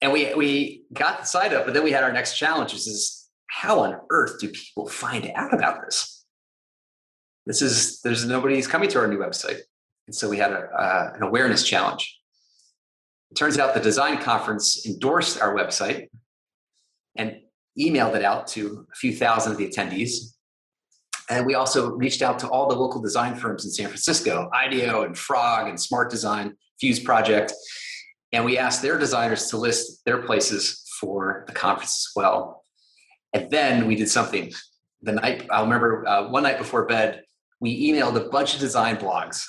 [0.00, 2.86] And we, we got the site up, but then we had our next challenge, which
[2.86, 6.24] is how on earth do people find out about this?
[7.46, 9.58] This is, there's nobody's coming to our new website.
[10.06, 12.18] And so we had a, uh, an awareness challenge.
[13.30, 16.08] It turns out the design conference endorsed our website
[17.16, 17.36] and
[17.78, 20.34] emailed it out to a few thousand of the attendees.
[21.30, 25.04] And we also reached out to all the local design firms in San Francisco, IDEO
[25.04, 27.52] and Frog and Smart Design, Fuse Project.
[28.32, 32.64] And we asked their designers to list their places for the conference as well.
[33.32, 34.52] And then we did something.
[35.02, 37.22] The night, I'll remember uh, one night before bed,
[37.60, 39.44] we emailed a bunch of design blogs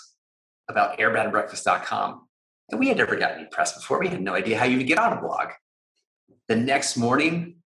[0.70, 2.28] about airbedandbreakfast.com
[2.70, 4.00] and we had never gotten any press before.
[4.00, 5.50] We had no idea how you would get on a blog.
[6.48, 7.58] The next morning,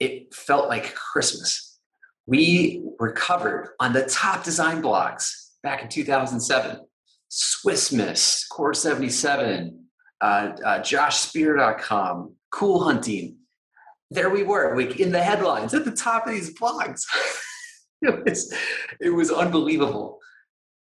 [0.00, 1.78] it felt like Christmas.
[2.26, 5.30] We were covered on the top design blogs
[5.62, 6.80] back in 2007.
[7.28, 9.86] Swiss Miss, Core 77,
[10.20, 13.36] uh, uh, JoshSpear.com, Cool Hunting.
[14.10, 17.02] There we were, like in the headlines at the top of these blogs.
[18.02, 18.54] it was
[19.00, 20.20] it was unbelievable.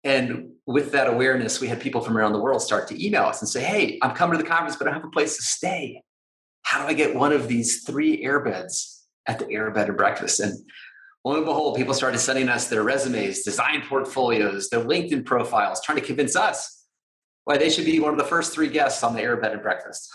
[0.03, 3.41] And with that awareness, we had people from around the world start to email us
[3.41, 5.41] and say, Hey, I'm coming to the conference, but I don't have a place to
[5.41, 6.03] stay.
[6.61, 8.94] How do I get one of these three airbeds
[9.27, 10.39] at the airbed and breakfast?
[10.39, 10.53] And
[11.23, 15.99] lo and behold, people started sending us their resumes, design portfolios, their LinkedIn profiles, trying
[15.99, 16.85] to convince us
[17.45, 20.11] why they should be one of the first three guests on the airbed and breakfast.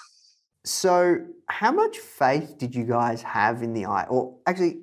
[0.65, 4.05] So, how much faith did you guys have in the eye?
[4.11, 4.81] Or actually,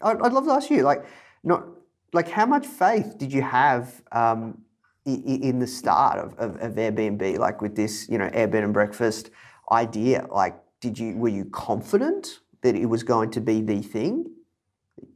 [0.00, 1.04] I'd, I'd love to ask you, like,
[1.42, 1.64] not
[2.12, 4.58] like how much faith did you have um,
[5.04, 9.30] in the start of, of, of, Airbnb, like with this, you know, Airbnb and breakfast
[9.72, 10.26] idea?
[10.30, 14.26] Like, did you were you confident that it was going to be the thing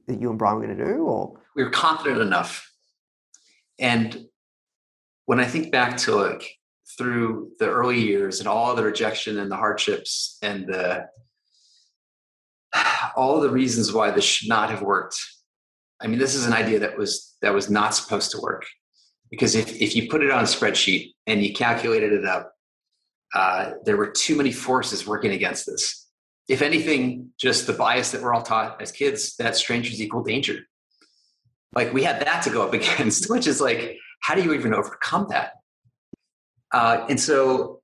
[0.06, 2.70] that you and Brian were going to do, or we were confident enough?
[3.78, 4.26] And
[5.26, 6.44] when I think back to like
[6.96, 11.06] through the early years and all the rejection and the hardships and the
[13.16, 15.16] all the reasons why this should not have worked
[16.02, 18.66] I mean, this is an idea that was that was not supposed to work
[19.30, 22.52] because if if you put it on a spreadsheet and you calculated it up,
[23.34, 26.01] uh, there were too many forces working against this.
[26.48, 30.60] If anything, just the bias that we're all taught as kids that strangers equal danger.
[31.74, 34.74] Like we had that to go up against, which is like, how do you even
[34.74, 35.52] overcome that?
[36.72, 37.80] Uh, and so,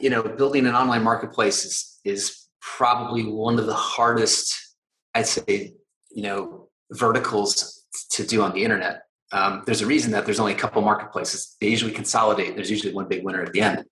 [0.00, 4.76] you know, building an online marketplace is is probably one of the hardest,
[5.14, 5.74] I'd say,
[6.10, 9.02] you know, verticals to do on the internet.
[9.32, 11.56] Um, there's a reason that there's only a couple marketplaces.
[11.60, 12.54] They usually consolidate.
[12.54, 13.84] There's usually one big winner at the end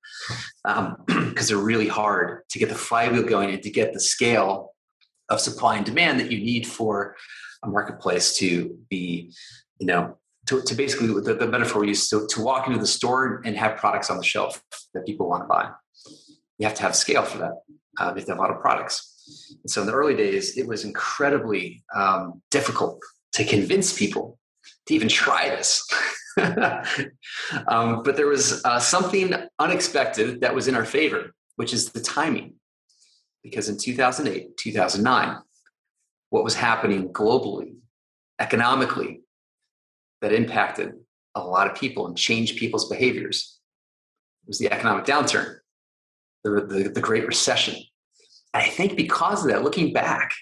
[0.64, 0.96] because um,
[1.48, 4.74] they're really hard to get the flywheel going and to get the scale
[5.31, 7.16] of supply and demand that you need for
[7.62, 9.33] a marketplace to be,
[9.79, 12.87] you know, to, to basically the, the metaphor we use to, to walk into the
[12.87, 15.70] store and have products on the shelf that people want to buy.
[16.59, 17.53] You have to have scale for that.
[17.98, 19.57] Uh, you have to have a lot of products.
[19.62, 23.00] And so in the early days, it was incredibly um, difficult
[23.35, 24.39] to convince people
[24.90, 25.83] to even try this.
[27.68, 32.00] um, but there was uh, something unexpected that was in our favor, which is the
[32.00, 32.55] timing.
[33.42, 35.38] Because in 2008, 2009,
[36.29, 37.74] what was happening globally,
[38.38, 39.22] economically,
[40.20, 40.92] that impacted
[41.35, 43.59] a lot of people and changed people's behaviors
[44.46, 45.57] was the economic downturn,
[46.44, 47.76] the, the, the Great Recession,
[48.53, 50.33] I think because of that, looking back,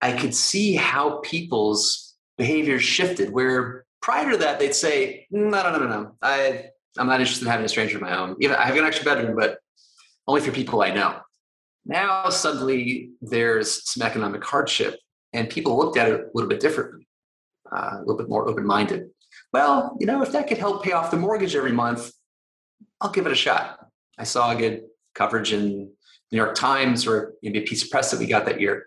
[0.00, 2.09] I could see how people's
[2.44, 3.28] behaviors shifted.
[3.36, 6.02] Where prior to that, they'd say, "No, no, no, no, no.
[6.22, 6.64] I,
[6.98, 8.36] I'm not interested in having a stranger of my own.
[8.40, 9.58] Even I have an extra bedroom, but
[10.26, 11.12] only for people I know."
[11.84, 14.92] Now suddenly there's some economic hardship,
[15.32, 17.06] and people looked at it a little bit differently,
[17.74, 19.00] uh, a little bit more open-minded.
[19.52, 22.12] Well, you know, if that could help pay off the mortgage every month,
[23.00, 23.66] I'll give it a shot.
[24.18, 24.82] I saw a good
[25.14, 25.90] coverage in
[26.30, 28.86] New York Times or maybe a piece of press that we got that year.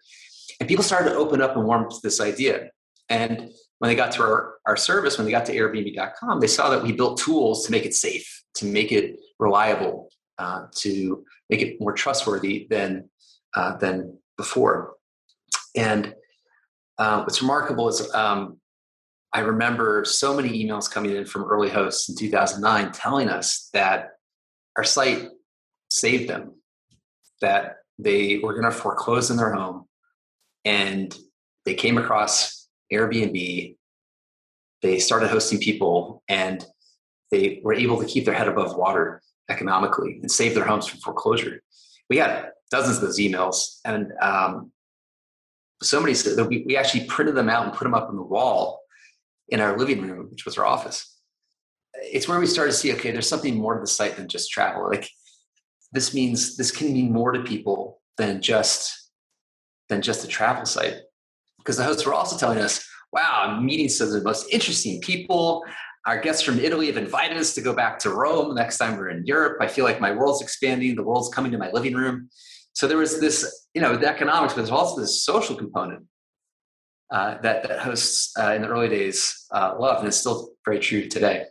[0.60, 2.70] And people started to open up and warm to this idea.
[3.10, 6.70] And when they got to our, our service, when they got to Airbnb.com, they saw
[6.70, 11.62] that we built tools to make it safe, to make it reliable, uh, to make
[11.62, 13.10] it more trustworthy than
[13.56, 14.94] uh, than before.
[15.76, 16.16] And
[16.98, 18.60] uh, what's remarkable is um,
[19.34, 24.12] I remember so many emails coming in from early hosts in 2009 telling us that
[24.78, 25.28] our site
[25.90, 26.54] saved them,
[27.42, 29.86] that they were going to foreclose in their home,
[30.66, 31.16] and
[31.66, 32.63] they came across
[32.94, 33.76] Airbnb.
[34.82, 36.66] They started hosting people, and
[37.32, 41.00] they were able to keep their head above water economically and save their homes from
[41.00, 41.62] foreclosure.
[42.10, 44.72] We got dozens of those emails, and um,
[45.82, 48.24] somebody said that we, we actually printed them out and put them up on the
[48.24, 48.82] wall
[49.50, 51.18] in our living room, which was our office.
[51.94, 54.52] It's where we started to see, okay, there's something more to the site than just
[54.52, 54.90] travel.
[54.90, 55.10] Like
[55.92, 59.12] this means this can mean more to people than just
[59.90, 60.96] than just a travel site.
[61.64, 65.00] Because the hosts were also telling us, wow, I'm meeting some of the most interesting
[65.00, 65.64] people.
[66.06, 69.10] Our guests from Italy have invited us to go back to Rome next time we're
[69.10, 69.58] in Europe.
[69.62, 72.30] I feel like my world's expanding, the world's coming to my living room.
[72.74, 76.06] So there was this, you know, the economics, but there's also this social component
[77.12, 80.80] uh, that, that hosts uh, in the early days uh, loved, and it's still very
[80.80, 81.46] true today.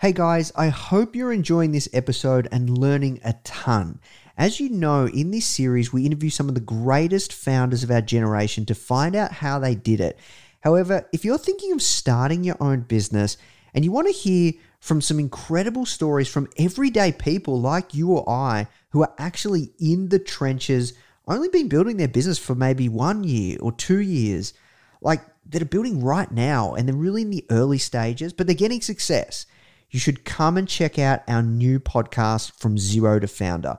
[0.00, 3.98] Hey guys, I hope you're enjoying this episode and learning a ton.
[4.38, 8.00] As you know, in this series, we interview some of the greatest founders of our
[8.00, 10.16] generation to find out how they did it.
[10.60, 13.36] However, if you're thinking of starting your own business
[13.74, 18.30] and you want to hear from some incredible stories from everyday people like you or
[18.30, 20.94] I who are actually in the trenches,
[21.26, 24.54] only been building their business for maybe one year or two years,
[25.00, 28.54] like that are building right now and they're really in the early stages, but they're
[28.54, 29.46] getting success
[29.90, 33.78] you should come and check out our new podcast, From Zero to Founder,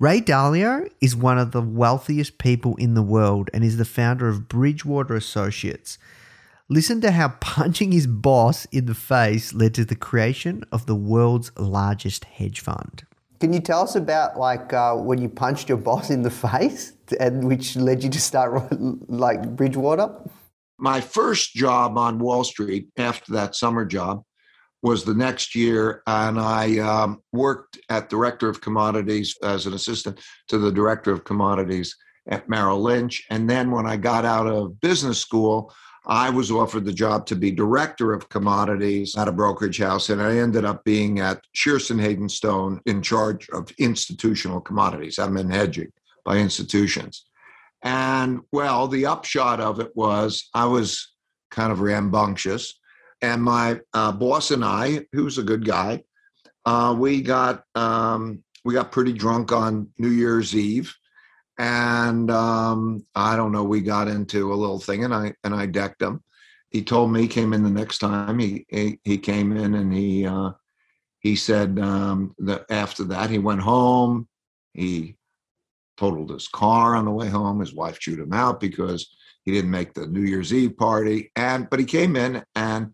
[0.00, 4.28] Ray Dalio is one of the wealthiest people in the world and is the founder
[4.28, 5.98] of Bridgewater Associates.
[6.68, 10.94] Listen to how punching his boss in the face led to the creation of the
[10.94, 13.06] world's largest hedge fund.
[13.40, 16.92] Can you tell us about like uh, when you punched your boss in the face,
[17.18, 18.70] and which led you to start
[19.10, 20.14] like Bridgewater?
[20.78, 24.22] My first job on Wall Street after that summer job
[24.82, 30.20] was the next year, and I um, worked at Director of Commodities as an assistant
[30.48, 31.96] to the Director of Commodities
[32.28, 33.24] at Merrill Lynch.
[33.30, 35.72] And then when I got out of business school,
[36.06, 40.22] I was offered the job to be Director of Commodities at a brokerage house, and
[40.22, 45.18] I ended up being at Shearson Hayden Stone in charge of institutional commodities.
[45.18, 45.92] I'm in hedging
[46.24, 47.24] by institutions.
[47.82, 51.12] And well, the upshot of it was I was
[51.50, 52.74] kind of rambunctious
[53.22, 56.02] and my uh, boss and I, who's a good guy,
[56.64, 60.94] uh, we got um, we got pretty drunk on New Year's Eve,
[61.58, 63.64] and um, I don't know.
[63.64, 66.22] We got into a little thing, and I and I decked him.
[66.70, 68.38] He told me he came in the next time.
[68.38, 70.50] He he, he came in and he uh,
[71.20, 74.28] he said um, that after that he went home.
[74.74, 75.16] He
[75.96, 77.60] totaled his car on the way home.
[77.60, 79.08] His wife chewed him out because
[79.44, 81.32] he didn't make the New Year's Eve party.
[81.34, 82.92] And but he came in and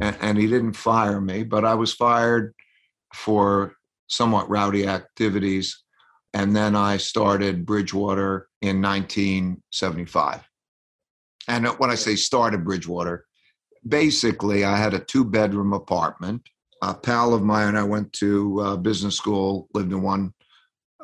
[0.00, 2.54] and, and he didn't fire me, but I was fired
[3.14, 3.74] for
[4.08, 5.82] somewhat rowdy activities.
[6.34, 10.42] And then I started Bridgewater in 1975.
[11.48, 13.24] And when I say started Bridgewater,
[13.86, 16.42] basically I had a two bedroom apartment.
[16.82, 20.34] A pal of mine, I went to uh, business school, lived in one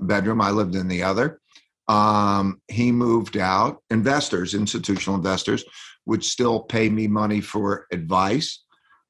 [0.03, 0.41] bedroom.
[0.41, 1.41] I lived in the other.
[1.89, 3.83] Um, he moved out.
[3.91, 5.65] Investors, institutional investors,
[6.07, 8.62] would still pay me money for advice.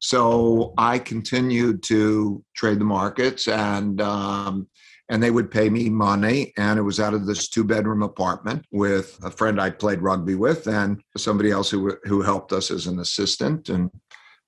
[0.02, 4.66] So I continued to trade the markets, and um,
[5.08, 8.64] and they would pay me money, and it was out of this two bedroom apartment
[8.72, 12.88] with a friend I played rugby with, and somebody else who who helped us as
[12.88, 13.90] an assistant, and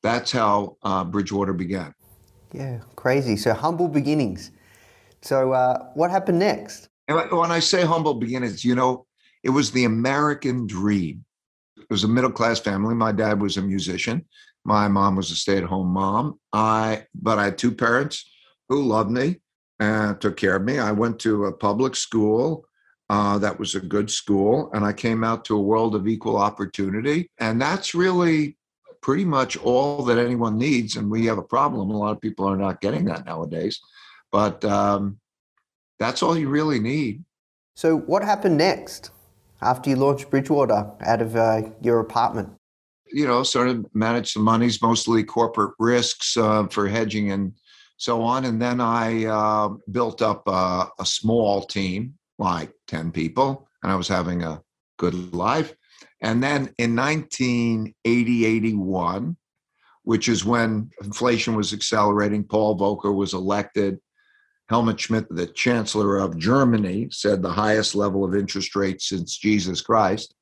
[0.02, 1.94] that's how uh, Bridgewater began.
[2.52, 3.37] Yeah, crazy.
[3.37, 4.50] So humble beginnings.
[5.22, 6.88] So uh, what happened next?
[7.06, 9.06] And when I say humble beginnings, you know,
[9.44, 11.24] it was the American dream.
[11.76, 12.94] It was a middle class family.
[12.94, 14.24] My dad was a musician.
[14.65, 16.38] My mom was a stay-at-home mom.
[16.52, 18.25] I but I had two parents
[18.69, 19.40] who loved me
[19.79, 20.79] and took care of me.
[20.79, 22.67] I went to a public school
[23.10, 26.37] uh, that was a good school, and I came out to a world of equal
[26.37, 27.31] opportunity.
[27.38, 28.56] And that's really
[29.02, 30.96] pretty much all that anyone needs.
[30.96, 31.90] And we have a problem.
[31.90, 33.81] A lot of people are not getting that nowadays.
[34.33, 35.19] But um,
[35.98, 37.23] that's all you really need.
[37.77, 39.10] So, what happened next
[39.60, 42.54] after you launched Bridgewater out of uh, your apartment?
[43.15, 47.52] You know, started manage some monies, mostly corporate risks uh, for hedging and
[47.96, 48.44] so on.
[48.44, 53.94] And then I uh, built up a, a small team, like 10 people, and I
[53.94, 54.60] was having a
[54.98, 55.73] good life.
[56.23, 59.37] And then in 1980, 81,
[60.02, 64.00] which is when inflation was accelerating, Paul Volcker was elected.
[64.69, 69.81] Helmut Schmidt, the chancellor of Germany, said the highest level of interest rates since Jesus
[69.81, 70.35] Christ.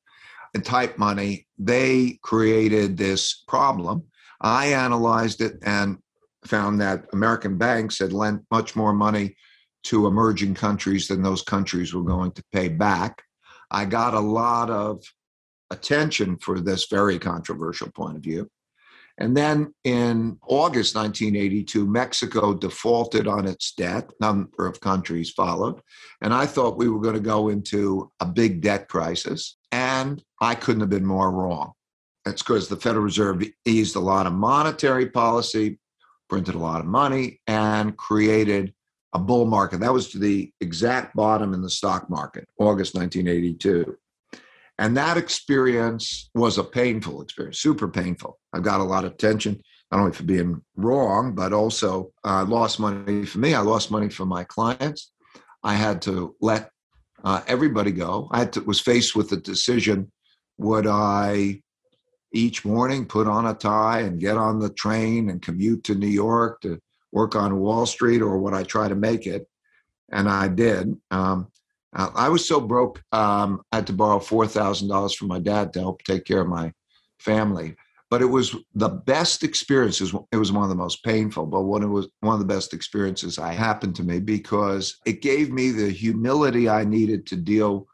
[0.53, 4.03] And type money, they created this problem.
[4.41, 5.97] I analyzed it and
[6.45, 9.35] found that American banks had lent much more money
[9.83, 13.23] to emerging countries than those countries were going to pay back.
[13.71, 15.03] I got a lot of
[15.71, 18.49] attention for this very controversial point of view.
[19.19, 24.09] And then in August 1982, Mexico defaulted on its debt.
[24.19, 25.81] Number of countries followed.
[26.21, 29.57] And I thought we were going to go into a big debt crisis.
[29.73, 31.71] And I couldn't have been more wrong.
[32.25, 35.79] That's because the Federal Reserve eased a lot of monetary policy,
[36.29, 38.71] printed a lot of money, and created
[39.13, 39.79] a bull market.
[39.79, 43.97] That was to the exact bottom in the stock market, August 1982.
[44.77, 48.39] And that experience was a painful experience, super painful.
[48.53, 49.59] I got a lot of tension,
[49.91, 53.55] not only for being wrong, but also I uh, lost money for me.
[53.55, 55.11] I lost money for my clients.
[55.63, 56.69] I had to let
[57.23, 58.27] uh, everybody go.
[58.31, 60.11] I to, was faced with the decision
[60.57, 61.61] would I
[62.33, 66.07] each morning put on a tie and get on the train and commute to New
[66.07, 66.79] York to
[67.11, 69.47] work on Wall Street, or would I try to make it?
[70.11, 70.95] And I did.
[71.11, 71.47] Um,
[71.95, 75.79] uh, I was so broke, um, I had to borrow $4,000 from my dad to
[75.79, 76.73] help take care of my
[77.19, 77.75] family.
[78.13, 80.13] But it was the best experiences.
[80.31, 82.71] It was one of the most painful, but one it was one of the best
[82.71, 87.87] experiences I happened to me because it gave me the humility I needed to deal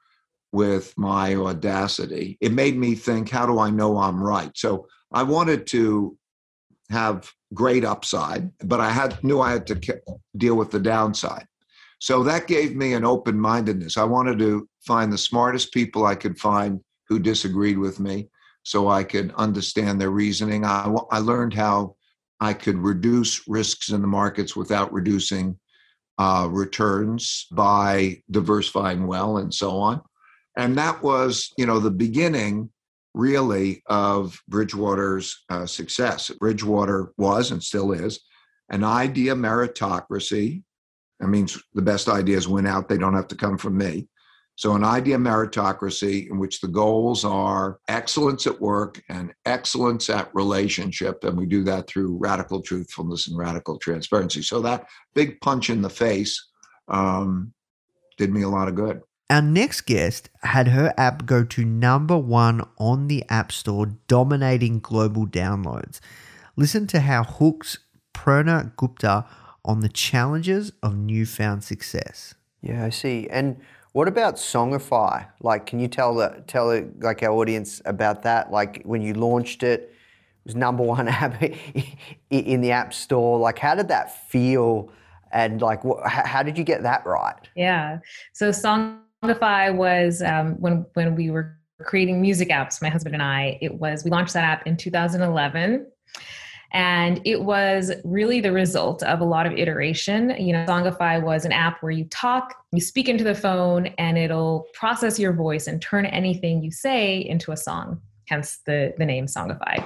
[0.51, 2.37] with my audacity.
[2.41, 4.51] It made me think, how do I know I'm right?
[4.55, 6.17] So I wanted to
[6.89, 10.01] have great upside, but I had knew I had to
[10.35, 11.47] deal with the downside.
[11.99, 13.97] So that gave me an open mindedness.
[13.97, 18.27] I wanted to find the smartest people I could find who disagreed with me
[18.63, 20.65] so I could understand their reasoning.
[20.65, 21.95] I, I learned how
[22.39, 25.57] I could reduce risks in the markets without reducing
[26.17, 30.01] uh, returns by diversifying well and so on.
[30.57, 32.69] And that was, you know, the beginning
[33.13, 36.29] really of Bridgewater's uh, success.
[36.29, 38.19] Bridgewater was and still is
[38.69, 40.63] an idea meritocracy
[41.19, 42.87] that means the best ideas win out.
[42.87, 44.07] They don't have to come from me.
[44.59, 50.35] So, an idea meritocracy in which the goals are excellence at work and excellence at
[50.35, 51.23] relationship.
[51.23, 54.41] And we do that through radical truthfulness and radical transparency.
[54.41, 56.45] So, that big punch in the face
[56.89, 57.53] um,
[58.17, 58.99] did me a lot of good.
[59.29, 64.81] Our next guest had her app go to number one on the App Store, dominating
[64.81, 66.01] global downloads.
[66.57, 67.77] Listen to how Hook's
[68.13, 69.25] Prerna Gupta
[69.63, 72.33] on the challenges of newfound success.
[72.61, 73.29] Yeah, I see.
[73.29, 73.61] And
[73.93, 75.27] what about Songify?
[75.41, 76.67] Like, can you tell the, tell
[76.99, 78.51] like our audience about that?
[78.51, 81.41] Like when you launched it, it was number one app
[82.29, 83.39] in the App Store.
[83.39, 84.91] Like, how did that feel?
[85.31, 87.35] And like, how did you get that right?
[87.55, 87.99] Yeah.
[88.33, 92.81] So Songify was um, when when we were creating music apps.
[92.81, 93.57] My husband and I.
[93.61, 95.85] It was we launched that app in 2011
[96.71, 100.29] and it was really the result of a lot of iteration.
[100.37, 104.17] You know, Songify was an app where you talk, you speak into the phone, and
[104.17, 109.05] it'll process your voice and turn anything you say into a song, hence the, the
[109.05, 109.83] name Songify.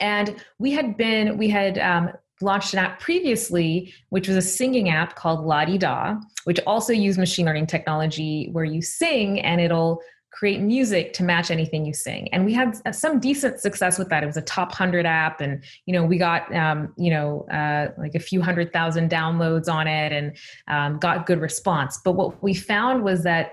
[0.00, 2.10] And we had been, we had um,
[2.40, 6.92] launched an app previously, which was a singing app called La Di Da, which also
[6.92, 10.00] used machine learning technology where you sing and it'll
[10.36, 12.28] create music to match anything you sing.
[12.32, 14.22] And we had uh, some decent success with that.
[14.22, 17.88] It was a top 100 app and you know we got um, you know uh,
[17.98, 20.36] like a few hundred thousand downloads on it and
[20.68, 21.98] um, got good response.
[22.04, 23.52] But what we found was that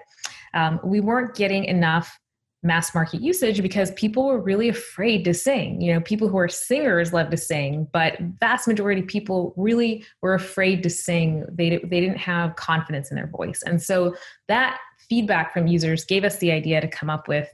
[0.54, 2.20] um, we weren't getting enough
[2.66, 5.80] mass market usage because people were really afraid to sing.
[5.82, 10.06] You know people who are singers love to sing but vast majority of people really
[10.22, 11.46] were afraid to sing.
[11.50, 13.64] They, they didn't have confidence in their voice.
[13.66, 14.16] And so
[14.50, 14.80] that
[15.14, 17.48] feedback from users gave us the idea to come up with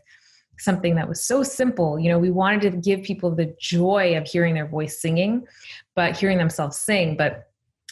[0.59, 1.99] something that was so simple.
[1.99, 5.45] You know, we wanted to give people the joy of hearing their voice singing,
[5.93, 7.17] but hearing themselves sing.
[7.17, 7.48] But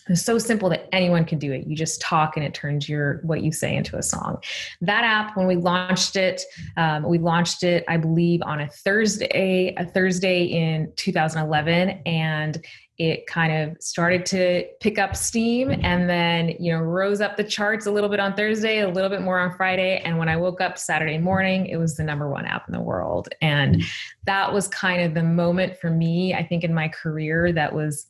[0.10, 1.68] It's so simple that anyone can do it.
[1.68, 4.42] You just talk and it turns your what you say into a song.
[4.82, 6.42] That app, when we launched it,
[6.78, 12.66] um, we launched it, I believe, on a Thursday, a Thursday in 2011, and
[12.98, 17.44] it kind of started to pick up steam and then you know rose up the
[17.44, 20.36] charts a little bit on thursday a little bit more on friday and when i
[20.36, 23.84] woke up saturday morning it was the number one app in the world and
[24.26, 28.08] that was kind of the moment for me i think in my career that was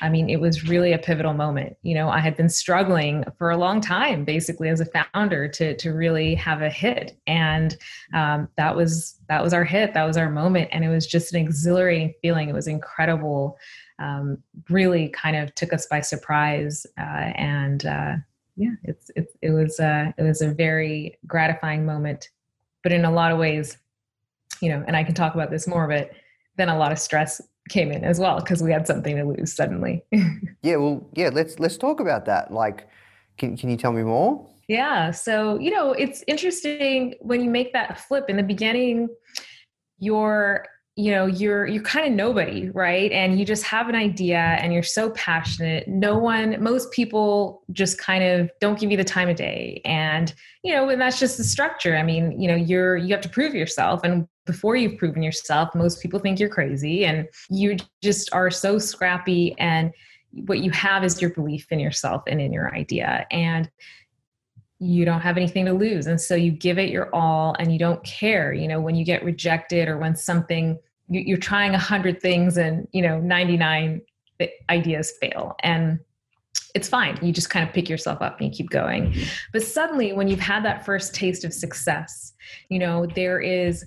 [0.00, 1.76] I mean, it was really a pivotal moment.
[1.82, 5.76] You know, I had been struggling for a long time, basically as a founder, to
[5.76, 7.76] to really have a hit, and
[8.14, 9.94] um, that was that was our hit.
[9.94, 12.48] That was our moment, and it was just an exhilarating feeling.
[12.48, 13.58] It was incredible.
[13.98, 14.38] Um,
[14.70, 18.14] really, kind of took us by surprise, uh, and uh,
[18.56, 22.28] yeah, it's, it's it was uh, it was a very gratifying moment,
[22.82, 23.78] but in a lot of ways,
[24.60, 26.10] you know, and I can talk about this more, but
[26.56, 29.52] then a lot of stress came in as well because we had something to lose
[29.52, 30.04] suddenly.
[30.62, 32.52] yeah, well, yeah, let's let's talk about that.
[32.52, 32.88] Like,
[33.36, 34.46] can can you tell me more?
[34.68, 39.08] Yeah, so you know, it's interesting when you make that flip in the beginning.
[39.98, 40.66] You're
[40.98, 44.72] you know you're you're kind of nobody right and you just have an idea and
[44.72, 49.28] you're so passionate no one most people just kind of don't give you the time
[49.28, 52.96] of day and you know and that's just the structure i mean you know you're
[52.96, 57.04] you have to prove yourself and before you've proven yourself most people think you're crazy
[57.04, 59.92] and you just are so scrappy and
[60.46, 63.70] what you have is your belief in yourself and in your idea and
[64.80, 66.06] you don't have anything to lose.
[66.06, 69.04] And so you give it your all and you don't care you know when you
[69.04, 70.78] get rejected or when something
[71.10, 74.00] you're trying a hundred things and you know 99
[74.70, 75.56] ideas fail.
[75.62, 75.98] And
[76.74, 77.18] it's fine.
[77.22, 79.10] You just kind of pick yourself up and you keep going.
[79.10, 79.22] Mm-hmm.
[79.52, 82.32] But suddenly when you've had that first taste of success
[82.68, 83.84] you know there is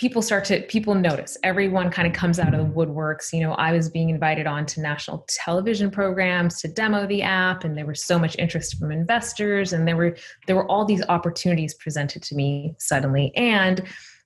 [0.00, 1.36] people start to people notice.
[1.42, 3.34] Everyone kind of comes out of the woodworks.
[3.34, 7.64] You know i was being invited on to national television programs to demo the app
[7.64, 11.02] and there was so much interest from investors and there were there were all these
[11.10, 13.30] opportunities presented to me suddenly.
[13.36, 13.82] And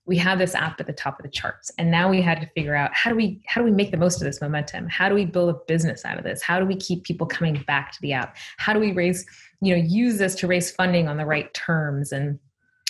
[0.07, 2.47] we have this app at the top of the charts and now we had to
[2.55, 4.89] figure out how do we how do we make the most of this momentum?
[4.89, 6.41] How do we build a business out of this?
[6.41, 8.37] How do we keep people coming back to the app?
[8.59, 9.27] How do we raise
[9.61, 12.13] you know use this to raise funding on the right terms?
[12.13, 12.39] And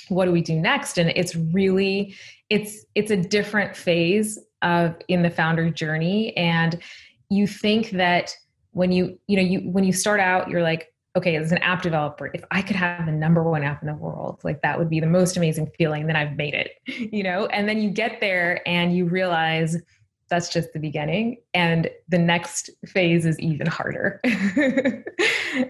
[0.09, 2.15] what do we do next and it's really
[2.51, 6.81] it's it's a different phase of in the founder journey and
[7.31, 8.35] you think that
[8.73, 11.83] when you you know you when you start out you're like okay, as an app
[11.83, 14.91] developer, if I could have the number one app in the world, like that would
[14.91, 16.07] be the most amazing feeling.
[16.07, 17.47] Then I've made it, you know?
[17.47, 19.77] And then you get there and you realize
[20.29, 21.39] that's just the beginning.
[21.53, 24.21] And the next phase is even harder.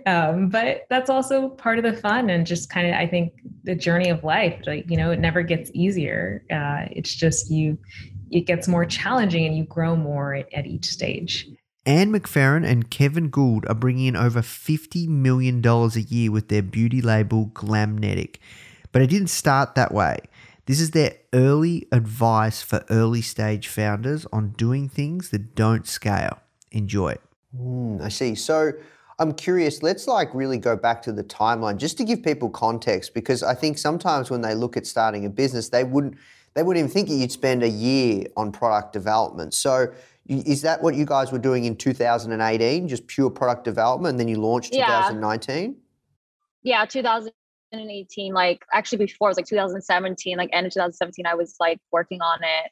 [0.06, 3.32] um, but that's also part of the fun and just kind of, I think,
[3.64, 4.60] the journey of life.
[4.66, 6.44] Like, you know, it never gets easier.
[6.50, 7.78] Uh, it's just you,
[8.30, 11.48] it gets more challenging and you grow more at, at each stage.
[11.86, 16.62] Ann McFerran and Kevin Gould are bringing in over $50 million a year with their
[16.62, 18.36] beauty label Glamnetic.
[18.90, 20.18] But it didn't start that way.
[20.66, 26.38] This is their early advice for early stage founders on doing things that don't scale.
[26.70, 27.16] Enjoy.
[27.56, 28.34] Mm, I see.
[28.34, 28.72] So
[29.18, 33.14] I'm curious, let's like really go back to the timeline just to give people context
[33.14, 36.16] because I think sometimes when they look at starting a business, they wouldn't
[36.54, 39.54] they wouldn't even think you'd spend a year on product development.
[39.54, 39.88] So
[40.26, 44.28] is that what you guys were doing in 2018, just pure product development, and then
[44.28, 45.76] you launched 2019?
[46.62, 47.28] Yeah, yeah
[47.78, 48.32] 2018.
[48.32, 52.20] Like actually before it was like 2017, like end of 2017, I was like working
[52.20, 52.70] on it,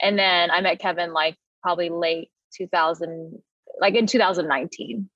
[0.00, 3.40] and then I met Kevin like probably late 2000,
[3.80, 5.08] like in 2019.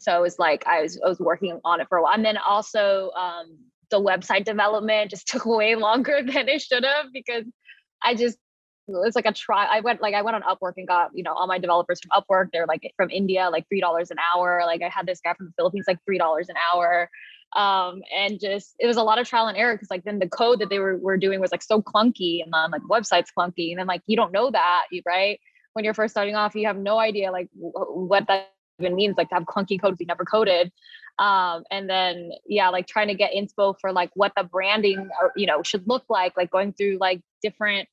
[0.00, 2.24] So it was like I was I was working on it for a while, and
[2.24, 3.58] then also um,
[3.90, 7.44] the website development just took way longer than it should have because
[8.02, 8.38] I just
[8.88, 9.66] it's like a try.
[9.66, 12.22] I went like I went on Upwork and got you know all my developers from
[12.22, 12.48] Upwork.
[12.52, 14.62] They're like from India, like three dollars an hour.
[14.64, 17.10] Like I had this guy from the Philippines, like three dollars an hour.
[17.56, 20.28] Um, and just it was a lot of trial and error because like then the
[20.28, 23.70] code that they were were doing was like so clunky, and then like website's clunky,
[23.70, 25.40] and then like you don't know that, right?
[25.72, 29.28] When you're first starting off, you have no idea like what that even means, like
[29.30, 30.70] to have clunky code you never coded.
[31.18, 35.32] Um, and then yeah, like trying to get inspo for like what the branding or
[35.36, 37.88] you know should look like, like going through like different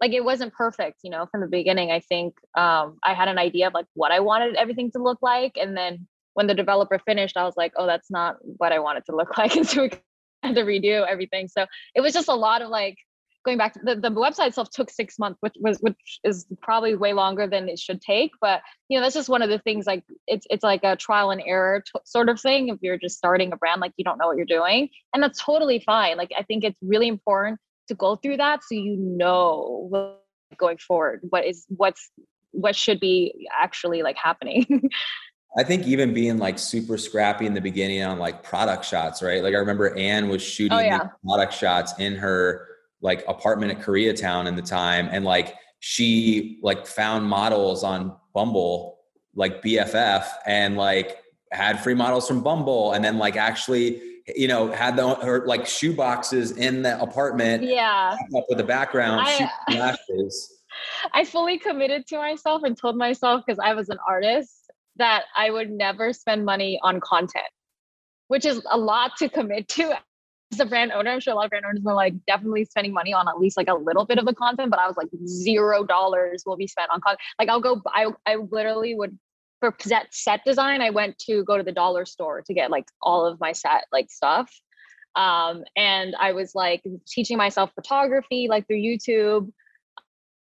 [0.00, 3.38] like it wasn't perfect you know from the beginning i think um, i had an
[3.38, 6.98] idea of like what i wanted everything to look like and then when the developer
[7.00, 9.56] finished i was like oh that's not what i wanted to look like.
[9.56, 9.90] And so we
[10.42, 11.48] had to redo everything.
[11.48, 12.96] So it was just a lot of like
[13.44, 16.96] going back to the, the website itself took six months which was which is probably
[16.96, 19.86] way longer than it should take but you know that's just one of the things
[19.86, 23.16] like it's it's like a trial and error t- sort of thing if you're just
[23.16, 26.16] starting a brand like you don't know what you're doing and that's totally fine.
[26.16, 30.18] Like i think it's really important to go through that so you know
[30.56, 32.10] going forward what is what's
[32.50, 34.90] what should be actually like happening
[35.58, 39.42] I think even being like super scrappy in the beginning on like product shots, right?
[39.42, 41.08] Like I remember Ann was shooting Oh, yeah.
[41.26, 42.66] product shots in her
[43.00, 48.98] like apartment at Koreatown in the time, and like she like found models on Bumble,
[49.34, 54.00] like BFF, and like had free models from Bumble, and then like actually,
[54.34, 58.16] you know, had the her like shoe boxes in the apartment, Yeah.
[58.36, 60.52] up with the background, I- shoe flashes.
[61.14, 64.65] I fully committed to myself and told myself because I was an artist
[64.98, 67.46] that I would never spend money on content,
[68.28, 69.94] which is a lot to commit to
[70.52, 71.10] as a brand owner.
[71.10, 73.56] I'm sure a lot of brand owners are like definitely spending money on at least
[73.56, 76.66] like a little bit of the content, but I was like zero dollars will be
[76.66, 77.20] spent on content.
[77.38, 79.18] Like I'll go, I I literally would
[79.60, 80.80] for set set design.
[80.82, 83.84] I went to go to the dollar store to get like all of my set
[83.92, 84.50] like stuff.
[85.14, 89.50] Um, and I was like teaching myself photography like through YouTube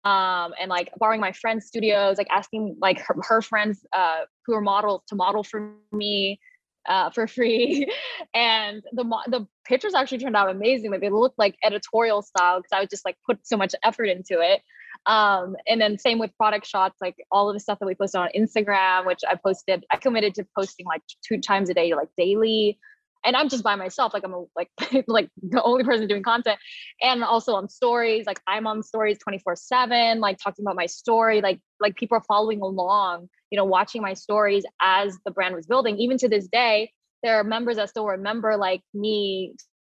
[0.06, 4.54] um, and like borrowing my friends' studios, like asking like her, her friends uh, who
[4.54, 6.40] are models to model for me
[6.88, 7.92] uh, for free.
[8.36, 10.92] and the the pictures actually turned out amazing.
[10.92, 14.06] Like they looked like editorial style because I would just like put so much effort
[14.06, 14.62] into it.
[15.08, 18.22] Um, and then same with product shots, like all of the stuff that we posted
[18.22, 19.86] on Instagram, which I posted.
[19.92, 22.80] I committed to posting like two times a day, like daily.
[23.26, 24.70] And I'm just by myself, like I'm a, like
[25.08, 26.60] like the only person doing content
[27.02, 31.42] and also on stories like i'm on stories 24 7 like talking about my story
[31.42, 35.66] like like people are following along you know watching my stories as the brand was
[35.66, 35.98] building.
[35.98, 36.92] Even to this day
[37.24, 39.56] there are members that still remember like me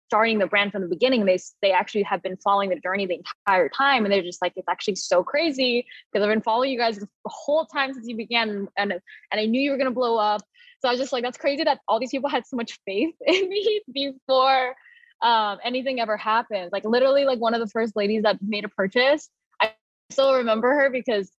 [0.07, 1.25] starting the brand from the beginning.
[1.25, 4.53] They they actually have been following the journey the entire time and they're just like
[4.55, 8.15] it's actually so crazy because i've been following you guys the whole time since you
[8.15, 10.41] began and and i knew you were going to blow up
[10.79, 13.15] so i was just like that's crazy that all these people had so much faith
[13.25, 14.75] in me before
[15.21, 16.69] um, anything ever happened.
[16.71, 19.29] Like literally, like one of the first ladies that made a purchase.
[19.61, 19.73] I
[20.09, 21.31] still remember her because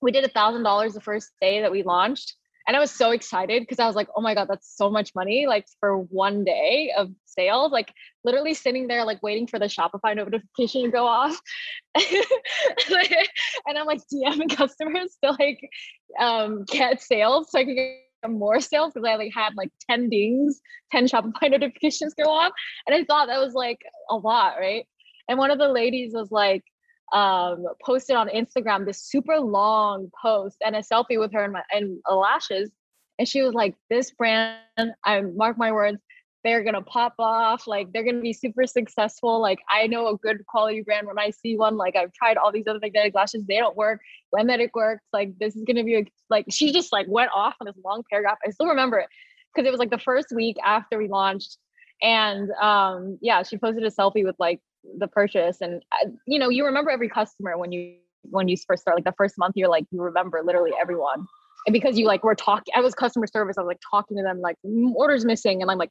[0.00, 2.34] we did a thousand dollars the first day that we launched,
[2.66, 5.14] and I was so excited because I was like, "Oh my god, that's so much
[5.14, 7.92] money!" Like for one day of sales, like
[8.24, 11.40] literally sitting there like waiting for the Shopify notification to go off,
[11.94, 15.68] and I'm like DMing customers to like
[16.20, 17.76] um, get sales so I could
[18.28, 20.60] more sales because I like had like 10 dings,
[20.92, 22.52] 10 Shopify notifications go off.
[22.86, 24.86] And I thought that was like a lot, right?
[25.28, 26.62] And one of the ladies was like,
[27.12, 31.62] um, posted on Instagram this super long post and a selfie with her and my
[31.72, 32.70] and lashes.
[33.18, 34.58] And she was like, This brand,
[35.04, 35.98] I mark my words,
[36.46, 39.40] they're gonna pop off, like they're gonna be super successful.
[39.40, 42.52] Like I know a good quality brand when I see one, like I've tried all
[42.52, 44.00] these other magnetic lashes, they don't work.
[44.32, 47.66] It works, like this is gonna be a, like she just like went off on
[47.66, 48.38] this long paragraph.
[48.46, 49.08] I still remember it
[49.52, 51.58] because it was like the first week after we launched.
[52.00, 54.60] And um yeah, she posted a selfie with like
[54.98, 57.96] the purchase and uh, you know, you remember every customer when you
[58.30, 61.26] when you first start like the first month you're like you remember literally everyone.
[61.66, 64.22] And because you like were talking I was customer service, I was like talking to
[64.22, 65.90] them like "Mm, orders missing and I'm like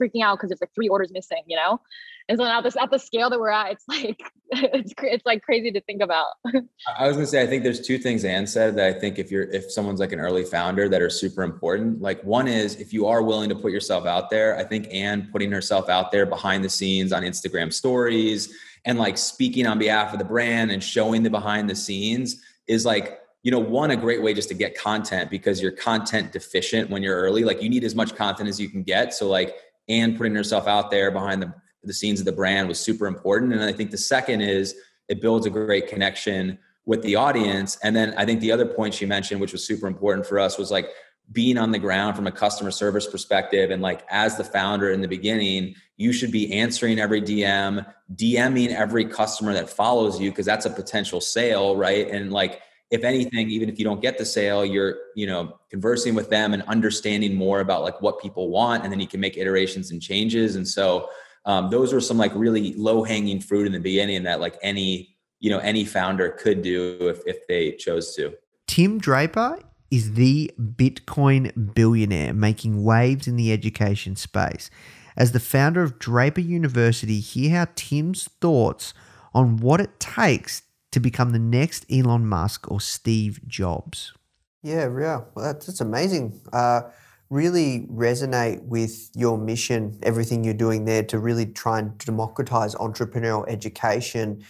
[0.00, 1.80] freaking out because there's like three orders missing, you know?
[2.28, 4.20] And so now this at the scale that we're at, it's like
[4.50, 6.26] it's it's like crazy to think about.
[6.98, 9.30] I was gonna say, I think there's two things Ann said that I think if
[9.30, 12.00] you're if someone's like an early founder that are super important.
[12.00, 15.28] Like one is if you are willing to put yourself out there, I think Ann
[15.32, 18.52] putting herself out there behind the scenes on Instagram stories
[18.86, 22.86] and like speaking on behalf of the brand and showing the behind the scenes is
[22.86, 26.88] like you know one a great way just to get content because you're content deficient
[26.88, 29.54] when you're early like you need as much content as you can get so like
[29.88, 31.52] Ann putting herself out there behind the,
[31.84, 33.52] the scenes of the brand was super important.
[33.52, 34.74] And i think the second is
[35.08, 37.78] it builds a great connection with the audience.
[37.82, 40.58] And then i think the other point she mentioned which was super important for us
[40.58, 40.88] was like
[41.32, 43.72] being on the ground from a customer service perspective.
[43.72, 48.68] And like as the founder in the beginning you should be answering every dm dming
[48.68, 52.08] every customer that follows you because that's a potential sale right?
[52.08, 52.60] And like
[52.90, 56.54] if anything even if you don't get the sale you're you know conversing with them
[56.54, 60.00] and understanding more about like what people want and then you can make iterations and
[60.00, 61.08] changes and so
[61.44, 65.16] um, those were some like really low hanging fruit in the beginning that like any
[65.40, 68.34] you know any founder could do if, if they chose to
[68.66, 69.60] Tim Draper
[69.90, 74.70] is the Bitcoin billionaire making waves in the education space.
[75.16, 78.92] As the founder of Draper University, hear how Tim's thoughts
[79.34, 80.62] on what it takes
[80.96, 84.14] to become the next Elon Musk or Steve Jobs.
[84.62, 85.24] Yeah, yeah.
[85.34, 86.40] Well, that's, that's amazing.
[86.54, 86.84] Uh,
[87.28, 93.44] really resonate with your mission, everything you're doing there to really try and democratize entrepreneurial
[93.46, 94.42] education.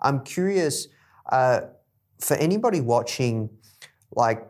[0.00, 0.88] I'm curious
[1.30, 1.60] uh,
[2.18, 3.50] for anybody watching,
[4.10, 4.44] like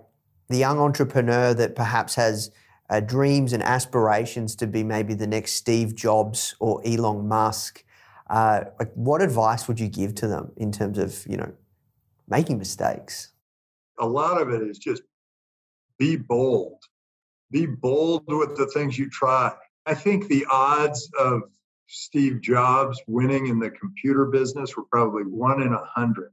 [0.48, 2.50] the young entrepreneur that perhaps has
[2.88, 7.84] uh, dreams and aspirations to be maybe the next Steve Jobs or Elon Musk.
[8.32, 11.52] Uh, like, what advice would you give to them in terms of you know
[12.26, 13.28] making mistakes?
[13.98, 15.02] a lot of it is just
[15.98, 16.78] be bold
[17.50, 19.52] Be bold with the things you try.
[19.86, 21.42] I think the odds of
[21.86, 26.32] Steve Jobs winning in the computer business were probably one in a hundred.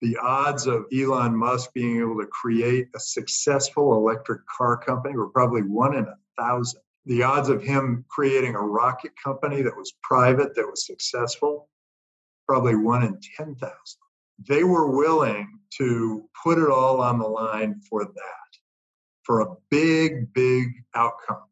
[0.00, 5.30] The odds of Elon Musk being able to create a successful electric car company were
[5.30, 6.82] probably one in a thousand.
[7.06, 11.68] The odds of him creating a rocket company that was private, that was successful,
[12.46, 13.70] probably one in 10,000.
[14.46, 18.58] They were willing to put it all on the line for that,
[19.22, 21.44] for a big, big outcome.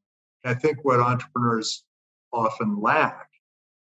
[0.44, 1.84] I think what entrepreneurs
[2.32, 3.28] often lack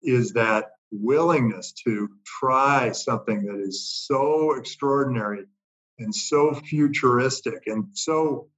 [0.02, 5.44] is that willingness to try something that is so extraordinary
[5.98, 8.48] and so futuristic and so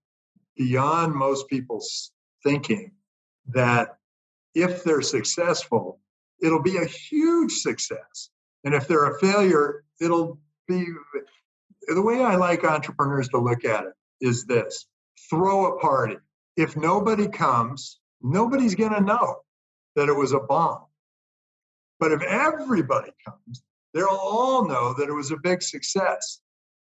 [0.57, 2.13] beyond most people's
[2.49, 2.93] thinking
[3.49, 3.99] that
[4.55, 6.01] if they're successful,
[6.41, 8.31] it'll be a huge success.
[8.65, 10.87] And if they're a failure, it'll be
[11.87, 14.87] the way I like entrepreneurs to look at it is this
[15.31, 16.17] throw a party.
[16.57, 19.37] If nobody comes, nobody's going to know
[19.97, 20.85] that it was a bomb.
[22.01, 23.63] But if everybody comes,
[23.95, 26.41] they'll all know that it was a big success.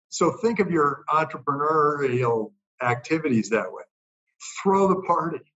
[0.09, 2.51] So think of your entrepreneurial
[2.81, 3.83] activities that way.
[4.61, 5.50] Throw the party,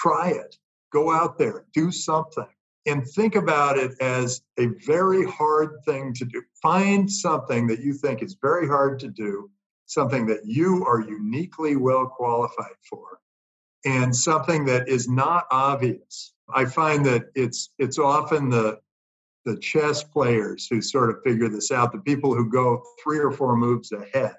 [0.00, 0.56] try it,
[0.92, 2.46] go out there, do something,
[2.86, 6.42] and think about it as a very hard thing to do.
[6.62, 9.50] Find something that you think is very hard to do,
[9.86, 13.20] something that you are uniquely well qualified for,
[13.84, 16.32] and something that is not obvious.
[16.52, 18.80] I find that it's it's often the
[19.44, 23.30] the chess players who sort of figure this out, the people who go three or
[23.30, 24.34] four moves ahead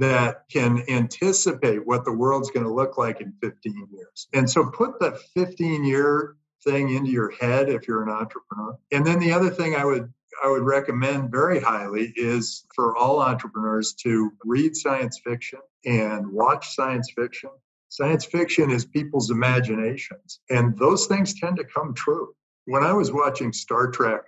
[0.00, 4.28] that can anticipate what the world's going to look like in 15 years.
[4.32, 8.76] And so put the 15 year thing into your head if you're an entrepreneur.
[8.92, 13.20] And then the other thing I would I would recommend very highly is for all
[13.20, 17.50] entrepreneurs to read science fiction and watch science fiction.
[17.90, 22.28] Science fiction is people's imaginations, and those things tend to come true.
[22.64, 24.22] When I was watching Star Trek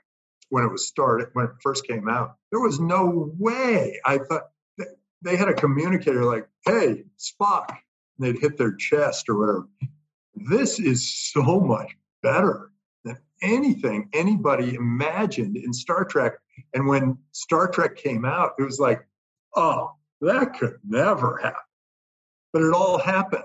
[0.51, 4.49] when it was started, when it first came out, there was no way I thought
[5.23, 7.69] they had a communicator like, hey, Spock.
[7.69, 7.77] And
[8.19, 9.69] they'd hit their chest or whatever.
[10.35, 12.71] This is so much better
[13.05, 16.35] than anything anybody imagined in Star Trek.
[16.75, 19.07] And when Star Trek came out, it was like,
[19.57, 21.57] oh, that could never happen.
[22.53, 23.45] But it all happened.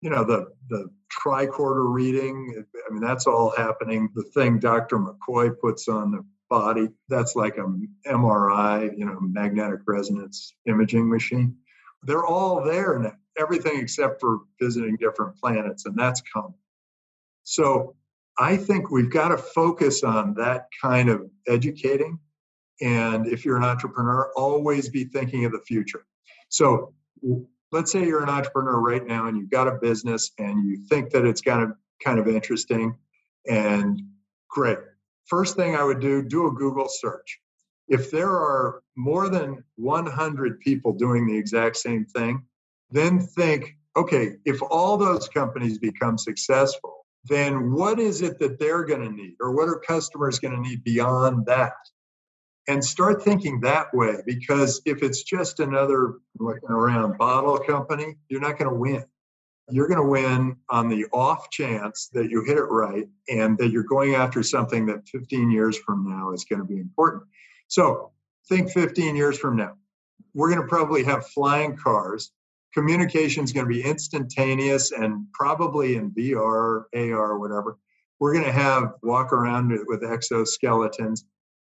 [0.00, 0.88] You know, the the
[1.24, 4.08] tricorder reading, I mean, that's all happening.
[4.14, 4.98] The thing Dr.
[4.98, 7.64] McCoy puts on the body, that's like a
[8.06, 11.56] MRI, you know, magnetic resonance imaging machine.
[12.02, 16.52] They're all there now, everything except for visiting different planets, and that's coming.
[17.44, 17.96] So
[18.38, 22.18] I think we've got to focus on that kind of educating.
[22.82, 26.04] And if you're an entrepreneur, always be thinking of the future.
[26.50, 26.92] So
[27.70, 31.12] let's say you're an entrepreneur right now and you've got a business and you think
[31.12, 31.72] that it's kind of
[32.04, 32.94] kind of interesting
[33.48, 34.02] and
[34.50, 34.78] great.
[35.26, 37.40] First thing I would do, do a Google search.
[37.88, 42.44] If there are more than 100 people doing the exact same thing,
[42.90, 48.84] then think, okay, if all those companies become successful, then what is it that they're
[48.84, 51.74] going to need or what are customers going to need beyond that
[52.68, 58.40] and start thinking that way because if it's just another looking around bottle company you're
[58.40, 59.04] not going to win
[59.72, 63.70] you're going to win on the off chance that you hit it right and that
[63.70, 67.22] you're going after something that 15 years from now is going to be important
[67.68, 68.10] so
[68.48, 69.72] think 15 years from now
[70.34, 72.32] we're going to probably have flying cars
[72.72, 77.78] communication is going to be instantaneous and probably in VR, AR, whatever.
[78.18, 81.24] We're going to have walk around with exoskeletons.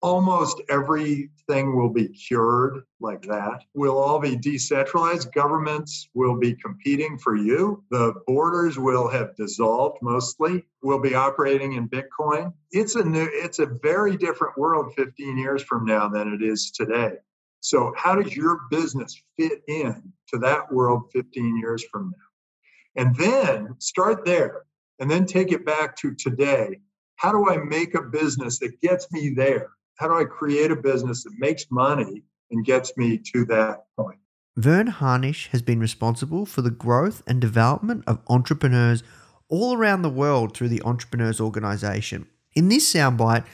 [0.03, 3.65] Almost everything will be cured like that.
[3.75, 5.33] We'll all be decentralized.
[5.33, 7.83] Governments will be competing for you.
[7.91, 10.67] The borders will have dissolved mostly.
[10.83, 12.53] We'll be operating in Bitcoin.
[12.71, 16.71] It's a new, it's a very different world 15 years from now than it is
[16.71, 17.15] today.
[17.61, 23.03] So, how does your business fit in to that world 15 years from now?
[23.03, 24.67] And then start there
[24.99, 26.81] and then take it back to today.
[27.17, 29.71] How do I make a business that gets me there?
[29.97, 34.19] How do I create a business that makes money and gets me to that point?
[34.57, 39.03] Verne Harnish has been responsible for the growth and development of entrepreneurs
[39.49, 42.27] all around the world through the Entrepreneurs Organization.
[42.55, 43.45] In this soundbite,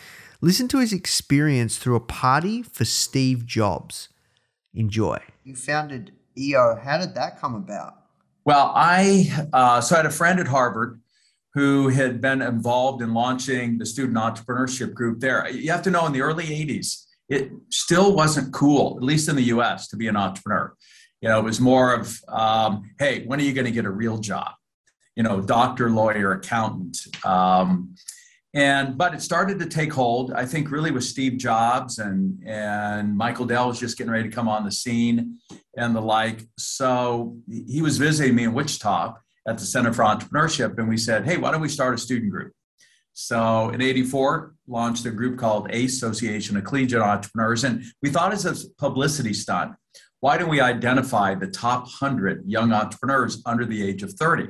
[0.44, 4.08] Listen to his experience through a party for Steve Jobs.
[4.74, 5.18] Enjoy.
[5.44, 6.80] You founded EO.
[6.82, 7.94] How did that come about?
[8.44, 11.00] Well, I uh, so I had a friend at Harvard
[11.54, 15.48] who had been involved in launching the student entrepreneurship group there.
[15.50, 19.36] You have to know in the early 80s, it still wasn't cool, at least in
[19.36, 20.74] the US, to be an entrepreneur.
[21.20, 23.90] You know, it was more of, um, hey, when are you going to get a
[23.90, 24.52] real job?
[25.14, 26.98] You know, doctor, lawyer, accountant.
[27.24, 27.94] Um,
[28.54, 30.32] and but it started to take hold.
[30.32, 34.34] I think really with Steve Jobs and and Michael Dell was just getting ready to
[34.34, 35.38] come on the scene
[35.76, 36.46] and the like.
[36.58, 39.14] So he was visiting me in Wichita
[39.46, 42.30] at the Center for Entrepreneurship, and we said, hey, why don't we start a student
[42.30, 42.52] group?
[43.12, 47.64] So in 84, launched a group called ACE, Association of Collegiate Entrepreneurs.
[47.64, 49.74] And we thought as a publicity stunt,
[50.20, 54.48] why don't we identify the top 100 young entrepreneurs under the age of 30?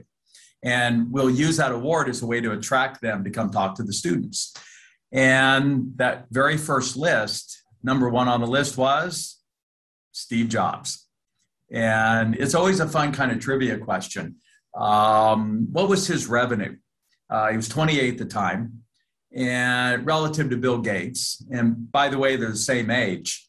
[0.62, 3.82] And we'll use that award as a way to attract them to come talk to
[3.82, 4.54] the students.
[5.10, 9.40] And that very first list, number one on the list was
[10.12, 11.08] Steve Jobs.
[11.70, 14.36] And it's always a fun kind of trivia question.
[14.74, 16.76] Um, what was his revenue?
[17.28, 18.82] Uh, he was 28 at the time,
[19.34, 23.48] and relative to Bill Gates, and by the way, they're the same age.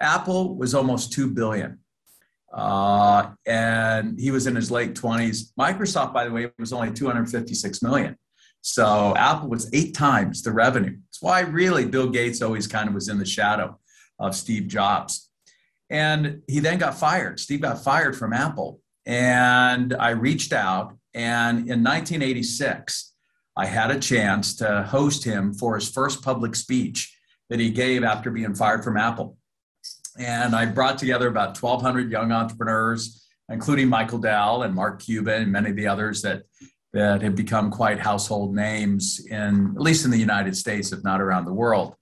[0.00, 1.80] Apple was almost two billion,
[2.52, 5.52] uh, and he was in his late 20s.
[5.58, 8.16] Microsoft, by the way, was only 256 million.
[8.62, 10.96] So Apple was eight times the revenue.
[11.06, 13.78] That's why really Bill Gates always kind of was in the shadow
[14.18, 15.30] of Steve Jobs.
[15.88, 17.40] And he then got fired.
[17.40, 18.80] Steve got fired from Apple.
[19.06, 23.12] And I reached out and in 1986,
[23.56, 27.16] I had a chance to host him for his first public speech
[27.48, 29.36] that he gave after being fired from Apple.
[30.18, 35.52] And I brought together about 1,200 young entrepreneurs, including Michael Dell and Mark Cuban and
[35.52, 36.42] many of the others that,
[36.92, 41.20] that have become quite household names in at least in the United States, if not
[41.20, 41.94] around the world.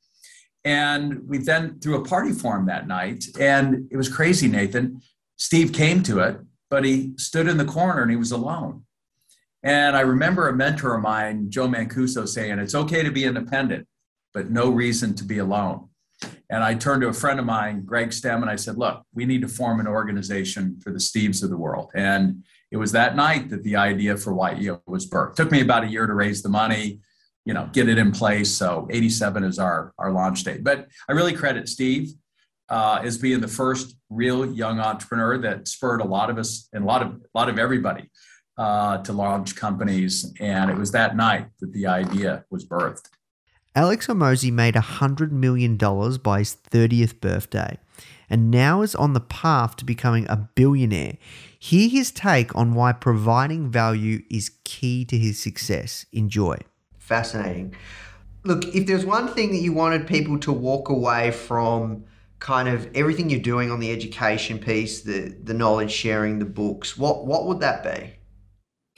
[0.64, 3.24] And we then threw a party for him that night.
[3.38, 5.00] And it was crazy, Nathan.
[5.36, 6.38] Steve came to it,
[6.70, 8.84] but he stood in the corner and he was alone.
[9.62, 13.86] And I remember a mentor of mine, Joe Mancuso, saying, It's okay to be independent,
[14.32, 15.88] but no reason to be alone.
[16.50, 19.24] And I turned to a friend of mine, Greg Stem, and I said, Look, we
[19.24, 21.90] need to form an organization for the Steves of the world.
[21.94, 25.34] And it was that night that the idea for YEO was birthed.
[25.34, 27.00] Took me about a year to raise the money,
[27.44, 28.54] you know, get it in place.
[28.54, 30.62] So 87 is our, our launch date.
[30.62, 32.12] But I really credit Steve
[32.68, 36.84] uh, as being the first real young entrepreneur that spurred a lot of us and
[36.84, 38.10] a lot of a lot of everybody
[38.58, 40.32] uh, to launch companies.
[40.40, 43.08] And it was that night that the idea was birthed.
[43.74, 47.78] Alex Hormozi made $100 million by his 30th birthday
[48.28, 51.16] and now is on the path to becoming a billionaire.
[51.58, 56.06] Hear his take on why providing value is key to his success.
[56.12, 56.56] Enjoy.
[56.98, 57.74] Fascinating.
[58.44, 62.04] Look, if there's one thing that you wanted people to walk away from
[62.38, 66.96] kind of everything you're doing on the education piece, the the knowledge sharing, the books,
[66.96, 68.18] what what would that be?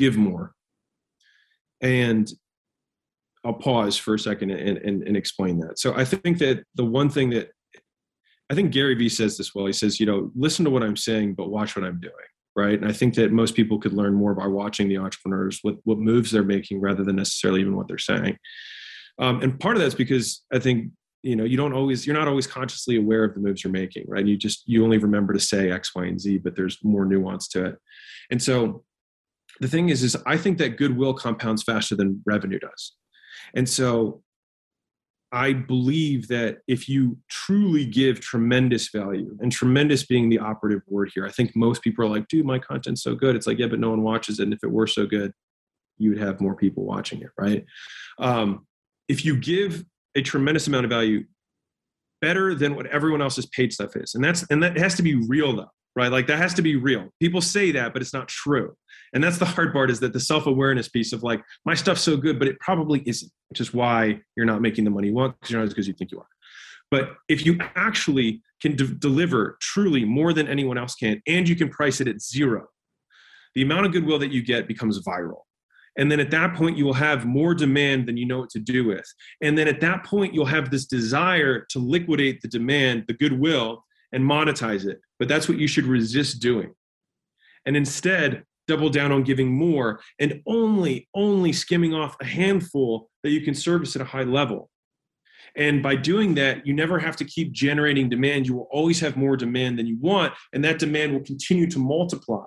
[0.01, 0.55] give more.
[1.83, 2.29] And
[3.45, 5.79] I'll pause for a second and, and, and explain that.
[5.79, 7.51] So I think that the one thing that
[8.51, 9.67] I think Gary Vee says this well.
[9.67, 12.15] He says, you know, listen to what I'm saying, but watch what I'm doing.
[12.57, 12.75] Right.
[12.75, 15.99] And I think that most people could learn more by watching the entrepreneurs, what, what
[15.99, 18.37] moves they're making rather than necessarily even what they're saying.
[19.21, 20.91] Um, and part of that's because I think,
[21.23, 24.05] you know, you don't always, you're not always consciously aware of the moves you're making,
[24.09, 24.27] right?
[24.27, 27.47] You just, you only remember to say X, Y, and Z, but there's more nuance
[27.49, 27.77] to it.
[28.31, 28.85] And so
[29.61, 32.97] the thing is is i think that goodwill compounds faster than revenue does
[33.55, 34.23] and so
[35.33, 41.11] i believe that if you truly give tremendous value and tremendous being the operative word
[41.15, 43.69] here i think most people are like dude my content's so good it's like yeah
[43.69, 45.33] but no one watches it and if it were so good
[45.99, 47.65] you would have more people watching it right
[48.19, 48.67] um,
[49.09, 49.85] if you give
[50.15, 51.25] a tremendous amount of value
[52.21, 54.15] better than what everyone else's paid stuff is.
[54.15, 56.13] And that's and that has to be real though right?
[56.13, 57.09] Like that has to be real.
[57.21, 58.75] People say that but it's not true.
[59.13, 62.17] And that's the hard part is that the self-awareness piece of like my stuff's so
[62.17, 65.39] good but it probably isn't which is why you're not making the money you want
[65.39, 66.29] because you're not as good as you think you are.
[66.91, 71.57] But if you actually can de- deliver truly more than anyone else can and you
[71.57, 72.67] can price it at zero
[73.55, 75.43] the amount of goodwill that you get becomes viral
[75.99, 78.59] and then at that point you will have more demand than you know what to
[78.59, 79.07] do with.
[79.41, 83.85] And then at that point you'll have this desire to liquidate the demand the goodwill
[84.13, 85.01] and monetize it.
[85.19, 86.75] But that's what you should resist doing.
[87.67, 93.31] And instead double down on giving more and only only skimming off a handful that
[93.31, 94.71] you can service at a high level.
[95.57, 98.47] And by doing that you never have to keep generating demand.
[98.47, 101.79] You will always have more demand than you want and that demand will continue to
[101.81, 102.47] multiply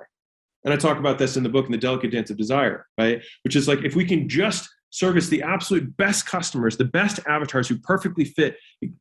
[0.64, 3.22] and i talk about this in the book in the delicate dance of desire right?
[3.44, 7.68] Which is like if we can just service the absolute best customers the best avatars
[7.68, 8.58] who perfectly fit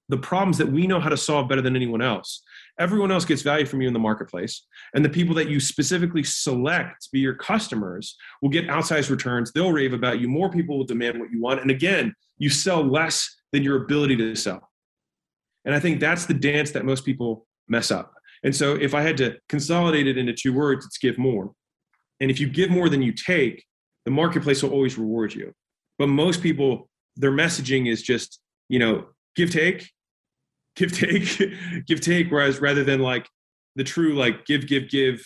[0.09, 2.43] the problems that we know how to solve better than anyone else
[2.79, 4.67] everyone else gets value from you in the marketplace.
[4.95, 9.53] And the people that you specifically select to be your customers will get outsized returns.
[9.53, 10.29] They'll rave about you.
[10.29, 11.61] More people will demand what you want.
[11.61, 14.71] And again you sell less than your ability to sell.
[15.65, 19.03] And i think that's the dance that most people mess up And so if I
[19.03, 21.53] had to consolidate it into two words, it's give more.
[22.21, 23.65] And if you give more than you take,
[24.05, 25.53] the marketplace will always reward you.
[25.99, 29.89] But most people, their messaging is just, you know, give take,
[30.77, 31.41] give take,
[31.87, 32.31] give take.
[32.31, 33.29] Whereas rather than like
[33.77, 35.25] the true like give, give, give.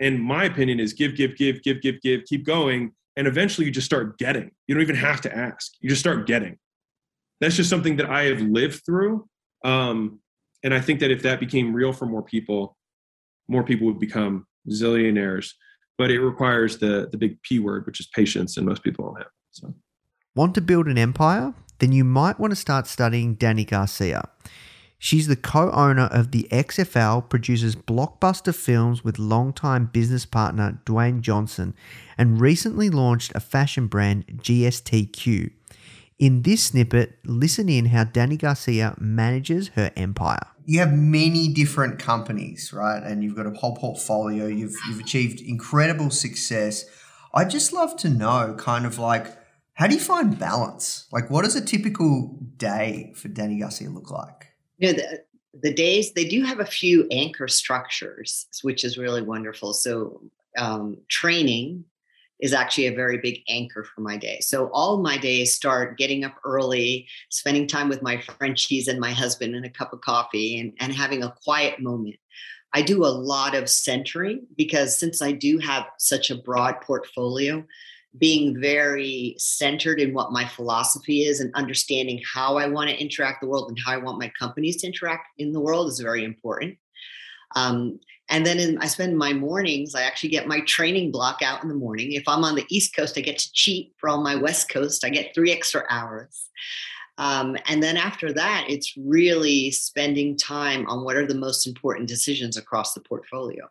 [0.00, 2.92] And my opinion is give, give, give, give, give, give, keep going.
[3.16, 4.50] And eventually you just start getting.
[4.66, 5.72] You don't even have to ask.
[5.80, 6.58] You just start getting.
[7.40, 9.28] That's just something that I have lived through.
[9.64, 10.20] Um,
[10.62, 12.76] and I think that if that became real for more people,
[13.48, 15.52] more people would become zillionaires.
[15.98, 19.18] But it requires the the big P word, which is patience, and most people don't
[19.18, 19.30] have.
[19.50, 19.74] So,
[20.34, 21.54] want to build an empire?
[21.78, 24.22] Then you might want to start studying Dany Garcia.
[24.98, 31.74] She's the co-owner of the XFL, produces blockbuster films with longtime business partner Dwayne Johnson,
[32.16, 35.50] and recently launched a fashion brand GSTQ.
[36.22, 40.46] In this snippet, listen in how Dany Garcia manages her empire.
[40.64, 43.02] You have many different companies, right?
[43.02, 44.46] And you've got a whole portfolio.
[44.46, 46.84] You've you've achieved incredible success.
[47.34, 49.36] I'd just love to know kind of like
[49.72, 51.08] how do you find balance?
[51.10, 54.46] Like what does a typical day for Dany Garcia look like?
[54.78, 55.24] You know, the,
[55.60, 59.72] the days they do have a few anchor structures, which is really wonderful.
[59.72, 60.22] So
[60.56, 61.84] um, training
[62.42, 64.40] is actually a very big anchor for my day.
[64.40, 69.12] So all my days start getting up early, spending time with my Frenchies and my
[69.12, 72.16] husband and a cup of coffee and, and having a quiet moment.
[72.74, 77.64] I do a lot of centering because since I do have such a broad portfolio,
[78.18, 83.40] being very centered in what my philosophy is and understanding how I want to interact
[83.40, 86.24] the world and how I want my companies to interact in the world is very
[86.24, 86.76] important.
[87.54, 88.00] Um,
[88.32, 91.68] and then in, I spend my mornings, I actually get my training block out in
[91.68, 92.12] the morning.
[92.12, 93.92] If I'm on the East Coast, I get to cheat.
[93.98, 96.48] For all my West Coast, I get three extra hours.
[97.18, 102.08] Um, and then after that, it's really spending time on what are the most important
[102.08, 103.68] decisions across the portfolio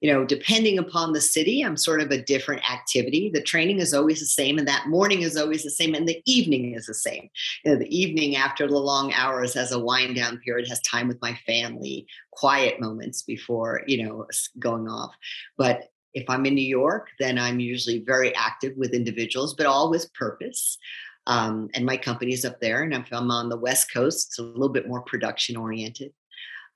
[0.00, 3.30] you know, depending upon the city, I'm sort of a different activity.
[3.32, 6.22] The training is always the same, and that morning is always the same, and the
[6.26, 7.30] evening is the same.
[7.64, 11.08] You know, the evening after the long hours has a wind down period, has time
[11.08, 14.26] with my family, quiet moments before, you know,
[14.58, 15.14] going off.
[15.56, 19.90] But if I'm in New York, then I'm usually very active with individuals, but all
[19.90, 20.78] with purpose.
[21.26, 22.82] Um, and my company is up there.
[22.82, 26.12] And if I'm on the West Coast, it's a little bit more production oriented.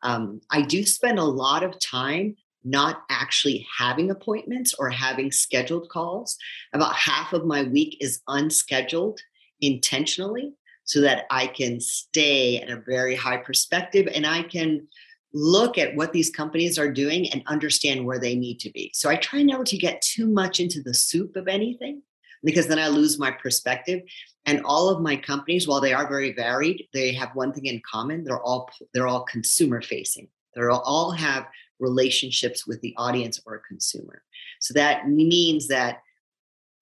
[0.03, 5.89] Um, I do spend a lot of time not actually having appointments or having scheduled
[5.89, 6.37] calls.
[6.73, 9.21] About half of my week is unscheduled
[9.61, 10.53] intentionally
[10.85, 14.89] so that I can stay at a very high perspective and I can
[15.33, 18.91] look at what these companies are doing and understand where they need to be.
[18.95, 22.03] So I try never to get too much into the soup of anything
[22.43, 24.03] because then I lose my perspective.
[24.47, 27.81] And all of my companies, while they are very varied, they have one thing in
[27.89, 28.25] common.
[28.25, 30.29] They're all they're all consumer facing.
[30.57, 31.47] They all have
[31.81, 34.23] relationships with the audience or a consumer.
[34.61, 36.03] So that means that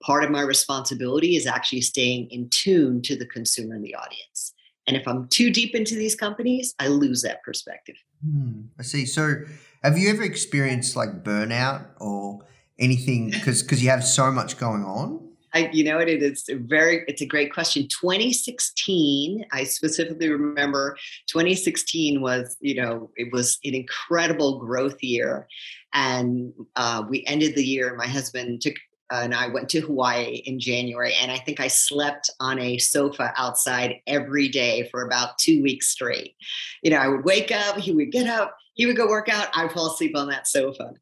[0.02, 4.52] part of my responsibility is actually staying in tune to the consumer and the audience.
[4.86, 7.96] And if I'm too deep into these companies, I lose that perspective.
[8.24, 9.04] Hmm, I see.
[9.04, 9.42] So,
[9.82, 12.40] have you ever experienced like burnout or
[12.78, 15.27] anything because because you have so much going on?
[15.54, 20.96] I, you know what it is very it's a great question 2016 i specifically remember
[21.28, 25.48] 2016 was you know it was an incredible growth year
[25.94, 28.74] and uh, we ended the year my husband took
[29.10, 32.76] uh, and I went to Hawaii in January, and I think I slept on a
[32.76, 36.34] sofa outside every day for about two weeks straight.
[36.82, 39.48] You know, I would wake up, he would get up, he would go work out,
[39.54, 40.94] I'd fall asleep on that sofa.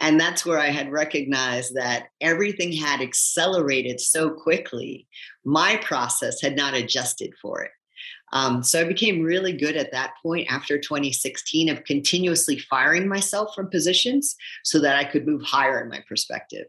[0.00, 5.08] And that's where I had recognized that everything had accelerated so quickly.
[5.42, 7.70] My process had not adjusted for it.
[8.34, 13.54] Um, so I became really good at that point after 2016 of continuously firing myself
[13.54, 16.66] from positions so that I could move higher in my perspective.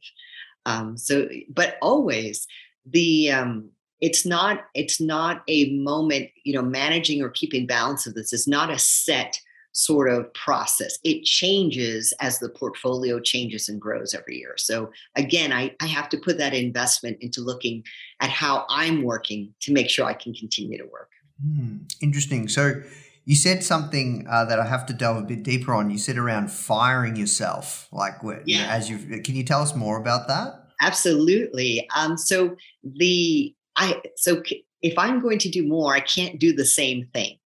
[0.65, 2.47] Um, so, but always
[2.85, 6.29] the um, it's not it's not a moment.
[6.45, 9.39] You know, managing or keeping balance of this is not a set
[9.73, 10.97] sort of process.
[11.03, 14.53] It changes as the portfolio changes and grows every year.
[14.57, 17.83] So again, I, I have to put that investment into looking
[18.21, 21.09] at how I'm working to make sure I can continue to work.
[21.43, 22.47] Hmm, interesting.
[22.47, 22.81] So
[23.25, 25.89] you said something uh, that I have to delve a bit deeper on.
[25.89, 28.39] You said around firing yourself, like yeah.
[28.45, 30.53] You know, as you can you tell us more about that?
[30.81, 31.87] Absolutely.
[31.95, 34.43] Um, so the I so
[34.81, 37.37] if I'm going to do more, I can't do the same thing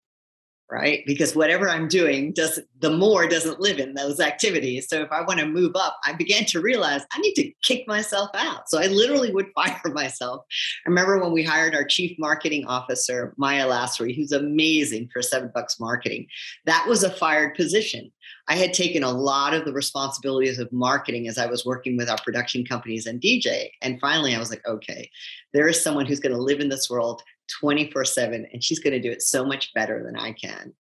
[0.69, 1.03] right?
[1.05, 4.87] Because whatever I'm doing does the more doesn't live in those activities.
[4.89, 7.87] So if I want to move up, I began to realize I need to kick
[7.87, 8.69] myself out.
[8.69, 10.43] So I literally would fire myself.
[10.85, 15.51] I remember when we hired our chief marketing officer, Maya Lassery, who's amazing for seven
[15.53, 16.27] bucks marketing.
[16.65, 18.11] That was a fired position.
[18.49, 22.09] I had taken a lot of the responsibilities of marketing as I was working with
[22.09, 23.69] our production companies and DJ.
[23.81, 25.09] And finally, I was like, okay,
[25.53, 27.21] there is someone who's going to live in this world
[27.59, 30.73] 24 7 and she's going to do it so much better than I can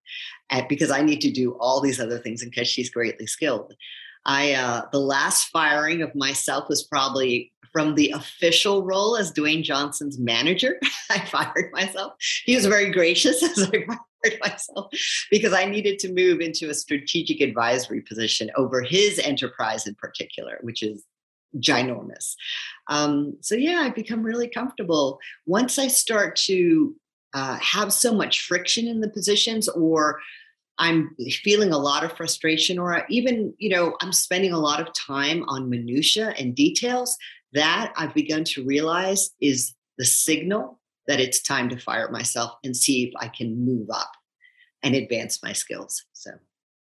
[0.49, 3.73] and because I need to do all these other things and because she's greatly skilled.
[4.25, 9.63] I uh, the last firing of myself was probably from the official role as Dwayne
[9.63, 10.79] Johnson's manager.
[11.09, 12.13] I fired myself.
[12.45, 14.91] He was very gracious as I fired myself
[15.31, 20.59] because I needed to move into a strategic advisory position over his enterprise in particular,
[20.61, 21.03] which is
[21.57, 22.35] ginormous.
[22.89, 25.19] Um, so yeah, I've become really comfortable.
[25.45, 26.95] Once I start to
[27.33, 30.19] uh, have so much friction in the positions, or
[30.77, 34.93] I'm feeling a lot of frustration, or even you know I'm spending a lot of
[34.93, 37.17] time on minutia and details.
[37.53, 42.75] That I've begun to realize is the signal that it's time to fire myself and
[42.75, 44.11] see if I can move up
[44.83, 46.03] and advance my skills.
[46.13, 46.31] So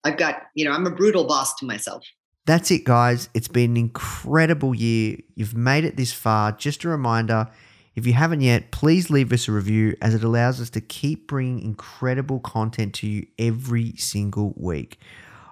[0.03, 2.05] I've got, you know, I'm a brutal boss to myself.
[2.45, 3.29] That's it, guys.
[3.33, 5.17] It's been an incredible year.
[5.33, 6.51] You've made it this far.
[6.51, 7.47] Just a reminder
[7.95, 11.27] if you haven't yet, please leave us a review as it allows us to keep
[11.27, 14.99] bringing incredible content to you every single week.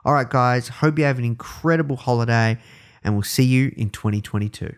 [0.05, 2.57] All right, guys, hope you have an incredible holiday
[3.03, 4.75] and we'll see you in 2022.